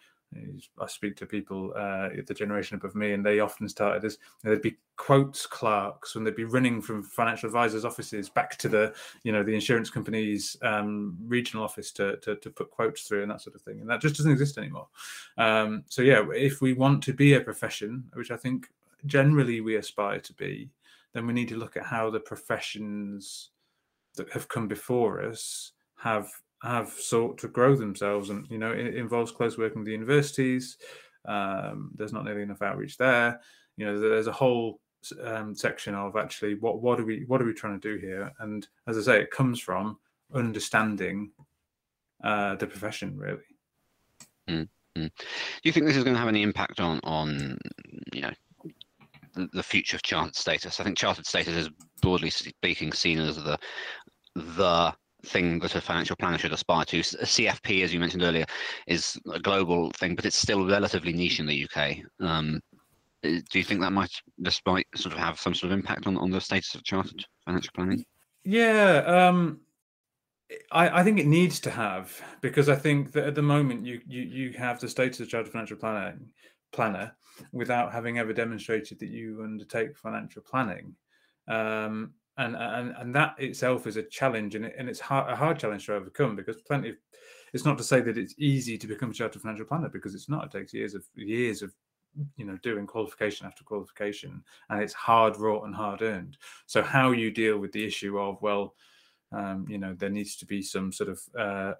I 0.79 0.87
speak 0.87 1.15
to 1.17 1.25
people 1.25 1.73
uh, 1.75 2.09
the 2.25 2.33
generation 2.33 2.75
above 2.75 2.95
me, 2.95 3.13
and 3.13 3.25
they 3.25 3.39
often 3.39 3.67
started 3.69 4.03
as 4.03 4.17
you 4.43 4.49
know, 4.49 4.51
there'd 4.51 4.61
be 4.61 4.77
quotes 4.97 5.45
clerks, 5.45 6.15
and 6.15 6.25
they'd 6.25 6.35
be 6.35 6.43
running 6.43 6.81
from 6.81 7.03
financial 7.03 7.47
advisors' 7.47 7.85
offices 7.85 8.29
back 8.29 8.57
to 8.57 8.69
the 8.69 8.93
you 9.23 9.31
know 9.31 9.43
the 9.43 9.53
insurance 9.53 9.89
company's 9.89 10.57
um, 10.61 11.17
regional 11.25 11.63
office 11.63 11.91
to, 11.91 12.17
to, 12.17 12.35
to 12.37 12.49
put 12.49 12.71
quotes 12.71 13.03
through 13.03 13.21
and 13.21 13.31
that 13.31 13.41
sort 13.41 13.55
of 13.55 13.61
thing, 13.61 13.79
and 13.81 13.89
that 13.89 14.01
just 14.01 14.17
doesn't 14.17 14.31
exist 14.31 14.57
anymore. 14.57 14.87
Um, 15.37 15.83
so 15.89 16.01
yeah, 16.01 16.25
if 16.33 16.61
we 16.61 16.73
want 16.73 17.03
to 17.03 17.13
be 17.13 17.33
a 17.33 17.41
profession, 17.41 18.05
which 18.13 18.31
I 18.31 18.37
think 18.37 18.67
generally 19.05 19.61
we 19.61 19.75
aspire 19.75 20.19
to 20.19 20.33
be, 20.33 20.69
then 21.13 21.27
we 21.27 21.33
need 21.33 21.49
to 21.49 21.57
look 21.57 21.77
at 21.77 21.85
how 21.85 22.09
the 22.09 22.19
professions 22.19 23.51
that 24.15 24.31
have 24.31 24.47
come 24.47 24.67
before 24.67 25.21
us 25.21 25.71
have 25.97 26.29
have 26.65 26.89
sought 26.89 27.37
to 27.39 27.47
grow 27.47 27.75
themselves, 27.75 28.29
and 28.29 28.47
you 28.49 28.57
know 28.57 28.71
it 28.71 28.95
involves 28.95 29.31
close 29.31 29.57
working 29.57 29.79
with 29.79 29.85
the 29.85 29.93
universities. 29.93 30.77
Um, 31.25 31.91
there's 31.95 32.13
not 32.13 32.25
nearly 32.25 32.43
enough 32.43 32.61
outreach 32.61 32.97
there. 32.97 33.41
You 33.77 33.85
know, 33.85 33.99
there's 33.99 34.27
a 34.27 34.31
whole 34.31 34.79
um, 35.23 35.55
section 35.55 35.95
of 35.95 36.15
actually 36.15 36.55
what 36.55 36.81
what 36.81 36.99
are 36.99 37.05
we 37.05 37.23
what 37.27 37.41
are 37.41 37.45
we 37.45 37.53
trying 37.53 37.79
to 37.79 37.93
do 37.93 37.99
here? 37.99 38.31
And 38.39 38.67
as 38.87 38.97
I 38.97 39.01
say, 39.01 39.21
it 39.21 39.31
comes 39.31 39.59
from 39.59 39.97
understanding 40.33 41.31
uh, 42.23 42.55
the 42.55 42.67
profession 42.67 43.17
really. 43.17 43.43
Mm-hmm. 44.49 44.65
Do 44.95 45.11
you 45.63 45.71
think 45.71 45.85
this 45.85 45.97
is 45.97 46.03
going 46.03 46.15
to 46.15 46.19
have 46.19 46.29
any 46.29 46.43
impact 46.43 46.79
on 46.79 46.99
on 47.03 47.57
you 48.13 48.21
know 48.21 48.31
the, 49.33 49.47
the 49.53 49.63
future 49.63 49.97
of 49.97 50.03
chartered 50.03 50.35
status? 50.35 50.79
I 50.79 50.83
think 50.83 50.97
chartered 50.97 51.25
status 51.25 51.55
is 51.55 51.69
broadly 52.01 52.29
speaking 52.29 52.91
seen 52.93 53.19
as 53.19 53.35
the 53.37 53.57
the 54.35 54.93
thing 55.27 55.59
that 55.59 55.75
a 55.75 55.81
financial 55.81 56.15
planner 56.15 56.37
should 56.37 56.53
aspire 56.53 56.85
to. 56.85 56.99
CFP, 56.99 57.83
as 57.83 57.93
you 57.93 57.99
mentioned 57.99 58.23
earlier, 58.23 58.45
is 58.87 59.19
a 59.31 59.39
global 59.39 59.91
thing, 59.91 60.15
but 60.15 60.25
it's 60.25 60.35
still 60.35 60.67
relatively 60.67 61.13
niche 61.13 61.39
in 61.39 61.45
the 61.45 61.67
UK. 61.67 61.97
Um, 62.19 62.61
do 63.21 63.41
you 63.53 63.63
think 63.63 63.81
that 63.81 63.91
might, 63.91 64.11
might 64.65 64.87
sort 64.95 65.13
of 65.13 65.19
have 65.19 65.39
some 65.39 65.55
sort 65.55 65.71
of 65.71 65.77
impact 65.77 66.07
on, 66.07 66.17
on 66.17 66.29
the 66.29 66.39
status 66.39 66.75
of 66.75 66.83
chartered 66.83 67.25
financial 67.45 67.71
planning? 67.73 68.05
Yeah, 68.43 69.03
um, 69.07 69.61
I, 70.71 71.01
I 71.01 71.03
think 71.03 71.19
it 71.19 71.25
needs 71.25 71.59
to 71.61 71.71
have 71.71 72.21
because 72.41 72.69
I 72.69 72.75
think 72.75 73.11
that 73.13 73.25
at 73.25 73.35
the 73.35 73.41
moment 73.41 73.85
you 73.85 73.99
you, 74.05 74.21
you 74.21 74.53
have 74.53 74.79
the 74.79 74.87
status 74.87 75.19
of 75.19 75.29
chartered 75.29 75.51
financial 75.51 75.77
planning 75.77 76.29
planner 76.71 77.15
without 77.51 77.91
having 77.91 78.19
ever 78.19 78.33
demonstrated 78.33 78.99
that 78.99 79.09
you 79.09 79.41
undertake 79.43 79.97
financial 79.97 80.43
planning. 80.43 80.95
Um, 81.47 82.13
and, 82.37 82.55
and 82.55 82.93
and 82.97 83.15
that 83.15 83.35
itself 83.37 83.87
is 83.87 83.97
a 83.97 84.03
challenge, 84.03 84.55
and, 84.55 84.65
it, 84.65 84.75
and 84.77 84.89
it's 84.89 84.99
hard, 84.99 85.31
a 85.31 85.35
hard 85.35 85.59
challenge 85.59 85.85
to 85.85 85.95
overcome 85.95 86.35
because 86.35 86.61
plenty 86.61 86.89
of. 86.89 86.95
It's 87.53 87.63
not 87.63 87.77
to 87.77 87.85
say 87.85 88.01
that 88.01 88.17
it's 88.17 88.35
easy 88.37 88.77
to 88.77 88.87
become 88.87 89.11
a 89.11 89.13
chartered 89.13 89.41
financial 89.41 89.65
planner 89.65 89.87
because 89.87 90.13
it's 90.13 90.27
not. 90.27 90.45
It 90.45 90.51
takes 90.51 90.73
years 90.73 90.93
of 90.93 91.05
years 91.15 91.61
of 91.61 91.73
you 92.35 92.45
know 92.45 92.57
doing 92.63 92.85
qualification 92.85 93.47
after 93.47 93.63
qualification, 93.63 94.43
and 94.69 94.81
it's 94.81 94.93
hard 94.93 95.37
wrought 95.37 95.65
and 95.65 95.73
hard 95.73 96.01
earned. 96.01 96.37
So 96.65 96.81
how 96.81 97.11
you 97.11 97.31
deal 97.31 97.57
with 97.57 97.71
the 97.71 97.85
issue 97.85 98.19
of 98.19 98.41
well, 98.41 98.75
um, 99.31 99.65
you 99.69 99.77
know, 99.77 99.93
there 99.93 100.09
needs 100.09 100.35
to 100.37 100.45
be 100.45 100.61
some 100.61 100.91
sort 100.91 101.09
of 101.09 101.21
uh, 101.37 101.73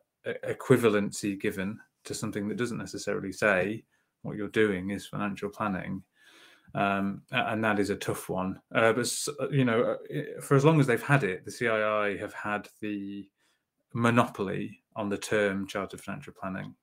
equivalency 0.47 1.39
given 1.39 1.79
to 2.05 2.13
something 2.13 2.47
that 2.47 2.57
doesn't 2.57 2.77
necessarily 2.77 3.31
say 3.31 3.83
what 4.21 4.37
you're 4.37 4.47
doing 4.47 4.89
is 4.91 5.05
financial 5.05 5.49
planning 5.49 6.03
um, 6.73 7.21
and 7.31 7.63
that 7.63 7.79
is 7.79 7.89
a 7.89 7.95
tough 7.95 8.29
one. 8.29 8.59
Uh, 8.73 8.93
but 8.93 9.11
uh, 9.39 9.49
you 9.49 9.65
know, 9.65 9.97
uh, 10.13 10.41
for 10.41 10.55
as 10.55 10.65
long 10.65 10.79
as 10.79 10.87
they've 10.87 11.01
had 11.01 11.23
it, 11.23 11.45
the 11.45 11.51
CII 11.51 12.19
have 12.19 12.33
had 12.33 12.67
the 12.81 13.27
monopoly 13.93 14.81
on 14.95 15.09
the 15.09 15.17
term 15.17 15.67
chartered 15.67 16.01
financial 16.01 16.33
planning. 16.39 16.75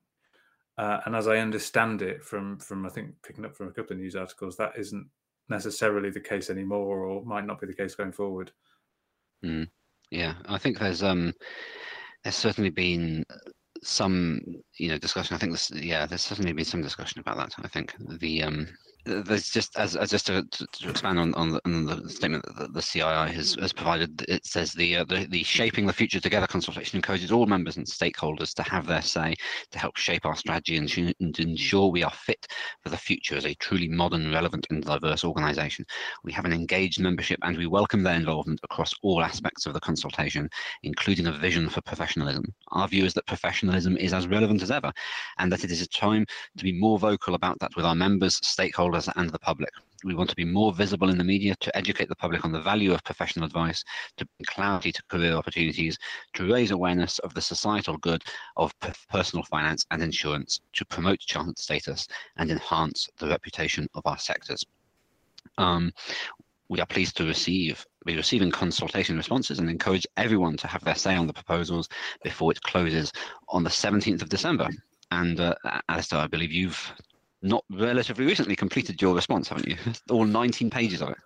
Uh, 0.78 1.00
and 1.04 1.14
as 1.14 1.28
I 1.28 1.38
understand 1.38 2.00
it 2.00 2.24
from 2.24 2.58
from 2.58 2.86
I 2.86 2.88
think 2.88 3.14
picking 3.26 3.44
up 3.44 3.54
from 3.54 3.68
a 3.68 3.72
couple 3.72 3.92
of 3.92 3.98
news 4.00 4.16
articles, 4.16 4.56
that 4.56 4.72
isn't 4.78 5.06
necessarily 5.48 6.10
the 6.10 6.20
case 6.20 6.48
anymore, 6.48 7.04
or 7.04 7.24
might 7.24 7.46
not 7.46 7.60
be 7.60 7.66
the 7.66 7.74
case 7.74 7.94
going 7.94 8.12
forward. 8.12 8.50
Mm. 9.44 9.68
Yeah, 10.10 10.34
I 10.46 10.58
think 10.58 10.78
there's 10.78 11.02
um 11.02 11.32
there's 12.24 12.36
certainly 12.36 12.70
been 12.70 13.24
some 13.82 14.40
you 14.78 14.88
know 14.88 14.98
discussion. 14.98 15.34
I 15.34 15.38
think 15.38 15.52
this 15.52 15.70
yeah, 15.70 16.06
there's 16.06 16.24
certainly 16.24 16.52
been 16.52 16.64
some 16.64 16.82
discussion 16.82 17.20
about 17.20 17.36
that. 17.36 17.54
I 17.64 17.68
think 17.68 17.94
the 18.20 18.42
um 18.42 18.68
there's 19.04 19.50
just 19.50 19.76
as, 19.76 19.96
as 19.96 20.10
just 20.10 20.26
to, 20.26 20.44
to, 20.44 20.88
expand 20.88 21.18
on, 21.18 21.34
on 21.34 21.50
the, 21.50 21.60
on, 21.64 21.86
the, 21.86 22.08
statement 22.08 22.44
that 22.46 22.56
the, 22.56 22.68
the 22.68 22.80
CII 22.80 23.30
has, 23.30 23.54
has 23.54 23.72
provided, 23.72 24.24
it 24.28 24.46
says 24.46 24.72
the, 24.72 24.98
uh, 24.98 25.04
the, 25.04 25.26
the 25.26 25.42
shaping 25.42 25.86
the 25.86 25.92
future 25.92 26.20
together 26.20 26.46
consultation 26.46 26.96
encourages 26.96 27.32
all 27.32 27.46
members 27.46 27.76
and 27.76 27.86
stakeholders 27.86 28.54
to 28.54 28.62
have 28.62 28.86
their 28.86 29.02
say 29.02 29.34
to 29.70 29.78
help 29.78 29.96
shape 29.96 30.24
our 30.24 30.36
strategy 30.36 30.76
and, 30.76 31.14
and 31.20 31.38
ensure 31.40 31.88
we 31.88 32.04
are 32.04 32.12
fit 32.12 32.46
for 32.82 32.90
the 32.90 32.96
future 32.96 33.36
as 33.36 33.44
a 33.44 33.54
truly 33.54 33.88
modern, 33.88 34.30
relevant, 34.30 34.66
and 34.70 34.84
diverse 34.84 35.24
organisation. 35.24 35.84
We 36.22 36.32
have 36.32 36.44
an 36.44 36.52
engaged 36.52 37.00
membership 37.00 37.40
and 37.42 37.56
we 37.56 37.66
welcome 37.66 38.04
their 38.04 38.14
involvement 38.14 38.60
across 38.62 38.94
all 39.02 39.22
aspects 39.22 39.66
of 39.66 39.74
the 39.74 39.80
consultation, 39.80 40.48
including 40.84 41.26
a 41.26 41.32
vision 41.32 41.68
for 41.68 41.80
professionalism. 41.80 42.44
Our 42.70 42.86
view 42.86 43.04
is 43.04 43.14
that 43.14 43.26
professionalism 43.26 43.96
is 43.96 44.14
as 44.14 44.28
relevant 44.28 44.62
as 44.62 44.70
ever, 44.70 44.92
and 45.38 45.50
that 45.50 45.64
it 45.64 45.72
is 45.72 45.82
a 45.82 45.88
time 45.88 46.24
to 46.56 46.64
be 46.64 46.78
more 46.78 46.98
vocal 46.98 47.34
about 47.34 47.58
that 47.58 47.74
with 47.74 47.84
our 47.84 47.94
members, 47.94 48.40
stakeholders 48.40 48.91
and 49.16 49.30
the 49.30 49.38
public. 49.38 49.70
We 50.04 50.14
want 50.14 50.30
to 50.30 50.36
be 50.36 50.44
more 50.44 50.72
visible 50.72 51.10
in 51.10 51.18
the 51.18 51.24
media 51.24 51.54
to 51.60 51.76
educate 51.76 52.08
the 52.08 52.16
public 52.16 52.44
on 52.44 52.52
the 52.52 52.60
value 52.60 52.92
of 52.92 53.02
professional 53.04 53.46
advice, 53.46 53.82
to 54.16 54.24
bring 54.24 54.44
clarity 54.46 54.92
to 54.92 55.02
career 55.08 55.34
opportunities, 55.34 55.98
to 56.34 56.52
raise 56.52 56.70
awareness 56.70 57.18
of 57.20 57.34
the 57.34 57.40
societal 57.40 57.96
good 57.98 58.22
of 58.56 58.72
personal 59.08 59.44
finance 59.44 59.86
and 59.90 60.02
insurance, 60.02 60.60
to 60.74 60.84
promote 60.84 61.20
chartered 61.20 61.58
status 61.58 62.06
and 62.36 62.50
enhance 62.50 63.08
the 63.18 63.28
reputation 63.28 63.88
of 63.94 64.02
our 64.06 64.18
sectors. 64.18 64.64
Um, 65.58 65.92
we 66.68 66.80
are 66.80 66.86
pleased 66.86 67.16
to 67.18 67.26
receive 67.26 67.86
be 68.04 68.16
receiving 68.16 68.50
consultation 68.50 69.16
responses 69.16 69.58
and 69.58 69.70
encourage 69.70 70.06
everyone 70.16 70.56
to 70.56 70.66
have 70.66 70.82
their 70.82 70.94
say 70.94 71.14
on 71.14 71.26
the 71.26 71.32
proposals 71.32 71.88
before 72.24 72.50
it 72.50 72.60
closes 72.62 73.12
on 73.48 73.62
the 73.62 73.70
17th 73.70 74.22
of 74.22 74.28
December. 74.28 74.68
And 75.12 75.38
uh, 75.38 75.54
Alistair, 75.88 76.20
I 76.20 76.26
believe 76.26 76.50
you've 76.50 76.92
not 77.42 77.64
relatively 77.70 78.24
recently 78.24 78.56
completed 78.56 79.00
your 79.00 79.14
response, 79.14 79.48
haven't 79.48 79.68
you? 79.68 79.76
All 80.10 80.24
19 80.24 80.70
pages 80.70 81.02
of 81.02 81.10
it. 81.10 81.18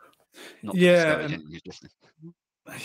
Not 0.62 0.74
yeah. 0.74 1.20
And, 1.20 1.42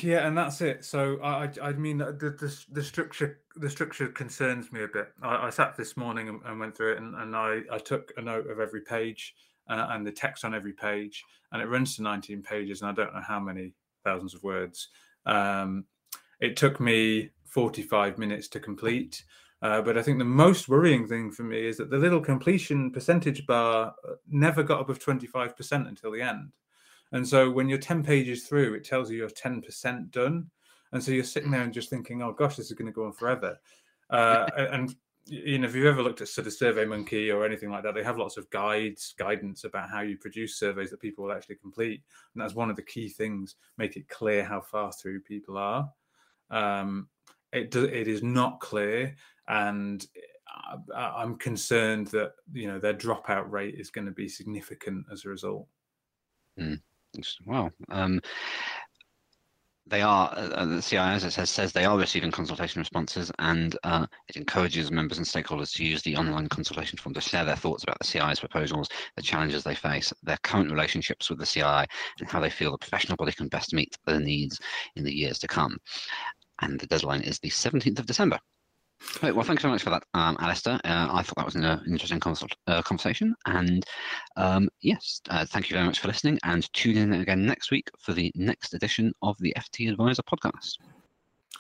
yeah, 0.01 0.27
and 0.27 0.37
that's 0.37 0.61
it. 0.61 0.85
So 0.85 1.19
I, 1.23 1.49
I 1.61 1.73
mean, 1.73 1.99
the, 1.99 2.13
the, 2.39 2.65
the 2.71 2.83
structure, 2.83 3.39
the 3.55 3.69
structure 3.69 4.07
concerns 4.07 4.71
me 4.71 4.83
a 4.83 4.87
bit. 4.87 5.11
I, 5.21 5.47
I 5.47 5.49
sat 5.49 5.75
this 5.75 5.97
morning 5.97 6.29
and, 6.29 6.39
and, 6.45 6.59
went 6.59 6.75
through 6.75 6.93
it, 6.93 6.97
and, 6.99 7.15
and 7.15 7.35
I, 7.35 7.61
I 7.71 7.77
took 7.79 8.11
a 8.17 8.21
note 8.21 8.49
of 8.49 8.59
every 8.59 8.81
page 8.81 9.33
uh, 9.69 9.87
and 9.89 10.05
the 10.05 10.11
text 10.11 10.45
on 10.45 10.53
every 10.53 10.73
page, 10.73 11.23
and 11.51 11.61
it 11.61 11.65
runs 11.65 11.95
to 11.95 12.03
19 12.03 12.43
pages, 12.43 12.81
and 12.81 12.91
I 12.91 12.93
don't 12.93 13.13
know 13.13 13.23
how 13.25 13.39
many 13.39 13.73
thousands 14.03 14.33
of 14.33 14.43
words. 14.43 14.89
Um, 15.25 15.85
it 16.39 16.57
took 16.57 16.79
me 16.79 17.29
45 17.45 18.17
minutes 18.17 18.47
to 18.49 18.59
complete. 18.59 19.23
Uh, 19.61 19.81
but 19.81 19.97
I 19.97 20.01
think 20.01 20.17
the 20.17 20.25
most 20.25 20.67
worrying 20.67 21.07
thing 21.07 21.31
for 21.31 21.43
me 21.43 21.67
is 21.67 21.77
that 21.77 21.89
the 21.89 21.97
little 21.97 22.19
completion 22.19 22.91
percentage 22.91 23.45
bar 23.45 23.93
uh, 24.07 24.13
never 24.27 24.63
got 24.63 24.81
above 24.81 24.99
25% 24.99 25.87
until 25.87 26.11
the 26.11 26.21
end. 26.21 26.51
And 27.11 27.27
so 27.27 27.51
when 27.51 27.69
you're 27.69 27.77
10 27.77 28.03
pages 28.03 28.47
through, 28.47 28.73
it 28.73 28.83
tells 28.83 29.11
you 29.11 29.17
you're 29.17 29.29
10% 29.29 30.11
done. 30.11 30.49
And 30.91 31.03
so 31.03 31.11
you're 31.11 31.23
sitting 31.23 31.51
there 31.51 31.61
and 31.61 31.73
just 31.73 31.89
thinking, 31.89 32.21
oh 32.21 32.31
gosh, 32.31 32.55
this 32.55 32.67
is 32.67 32.77
going 32.77 32.87
to 32.87 32.91
go 32.91 33.05
on 33.05 33.13
forever. 33.13 33.59
Uh, 34.09 34.47
and 34.57 34.95
you 35.25 35.59
know, 35.59 35.67
if 35.67 35.75
you've 35.75 35.85
ever 35.85 36.01
looked 36.01 36.21
at 36.21 36.27
sort 36.27 36.47
of 36.47 36.53
SurveyMonkey 36.53 37.33
or 37.33 37.45
anything 37.45 37.69
like 37.69 37.83
that, 37.83 37.93
they 37.93 38.03
have 38.03 38.17
lots 38.17 38.37
of 38.37 38.49
guides, 38.49 39.13
guidance 39.17 39.63
about 39.63 39.89
how 39.89 40.01
you 40.01 40.17
produce 40.17 40.57
surveys 40.57 40.89
that 40.89 40.99
people 40.99 41.23
will 41.23 41.31
actually 41.31 41.55
complete. 41.55 42.01
And 42.33 42.41
that's 42.41 42.55
one 42.55 42.69
of 42.69 42.75
the 42.75 42.81
key 42.81 43.09
things: 43.09 43.55
make 43.77 43.97
it 43.97 44.09
clear 44.09 44.43
how 44.43 44.61
far 44.61 44.91
through 44.91 45.21
people 45.21 45.57
are. 45.57 45.89
Um, 46.49 47.07
it 47.53 47.69
do, 47.71 47.85
it 47.85 48.07
is 48.07 48.23
not 48.23 48.59
clear, 48.61 49.15
and 49.51 50.07
I'm 50.95 51.35
concerned 51.35 52.07
that 52.07 52.31
you 52.53 52.67
know 52.67 52.79
their 52.79 52.93
dropout 52.93 53.51
rate 53.51 53.75
is 53.77 53.91
going 53.91 54.05
to 54.05 54.11
be 54.13 54.29
significant 54.29 55.05
as 55.11 55.25
a 55.25 55.29
result. 55.29 55.67
Mm. 56.59 56.79
Um, 57.89 58.21
they 59.87 60.01
are 60.01 60.29
uh, 60.29 60.49
uh 60.49 60.65
the 60.65 60.75
CII, 60.77 61.15
as 61.15 61.25
it 61.25 61.31
says, 61.31 61.49
says 61.49 61.73
they 61.73 61.83
are 61.83 61.97
receiving 61.97 62.31
consultation 62.31 62.79
responses, 62.79 63.29
and 63.39 63.77
uh, 63.83 64.05
it 64.29 64.37
encourages 64.37 64.89
members 64.89 65.17
and 65.17 65.27
stakeholders 65.27 65.73
to 65.75 65.83
use 65.83 66.01
the 66.03 66.15
online 66.15 66.47
consultation 66.47 66.97
form 66.97 67.13
to 67.13 67.19
share 67.19 67.43
their 67.43 67.57
thoughts 67.57 67.83
about 67.83 67.99
the 67.99 68.07
CII's 68.07 68.39
proposals, 68.39 68.87
the 69.17 69.21
challenges 69.21 69.65
they 69.65 69.75
face, 69.75 70.13
their 70.23 70.37
current 70.43 70.71
relationships 70.71 71.29
with 71.29 71.39
the 71.39 71.45
CII, 71.45 71.85
and 72.19 72.29
how 72.29 72.39
they 72.39 72.49
feel 72.49 72.71
the 72.71 72.77
professional 72.77 73.17
body 73.17 73.33
can 73.33 73.49
best 73.49 73.73
meet 73.73 73.97
their 74.05 74.21
needs 74.21 74.57
in 74.95 75.03
the 75.03 75.13
years 75.13 75.39
to 75.39 75.47
come. 75.47 75.77
And 76.61 76.79
the 76.79 76.87
deadline 76.87 77.21
is 77.21 77.39
the 77.39 77.49
17th 77.49 77.99
of 77.99 78.05
December. 78.05 78.39
Great. 79.19 79.35
Well, 79.35 79.45
thanks 79.45 79.61
so 79.61 79.69
much 79.69 79.83
for 79.83 79.89
that, 79.89 80.03
um, 80.13 80.37
Alistair. 80.39 80.79
Uh, 80.83 81.09
I 81.11 81.21
thought 81.21 81.35
that 81.37 81.45
was 81.45 81.55
an, 81.55 81.65
uh, 81.65 81.81
interesting 81.87 82.19
consult, 82.19 82.53
uh, 82.67 82.81
conversation. 82.81 83.35
And 83.45 83.85
um, 84.37 84.69
yes, 84.81 85.21
uh, 85.29 85.45
thank 85.45 85.69
you 85.69 85.75
very 85.75 85.85
much 85.85 85.99
for 85.99 86.07
listening. 86.07 86.39
And 86.43 86.71
tune 86.73 86.97
in 86.97 87.13
again 87.13 87.45
next 87.45 87.71
week 87.71 87.89
for 87.99 88.13
the 88.13 88.31
next 88.35 88.73
edition 88.73 89.11
of 89.21 89.35
the 89.39 89.53
FT 89.57 89.89
Adviser 89.89 90.23
podcast. 90.23 90.77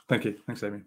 Thank 0.07 0.25
you. 0.25 0.37
Thanks, 0.47 0.63
Amy. 0.63 0.81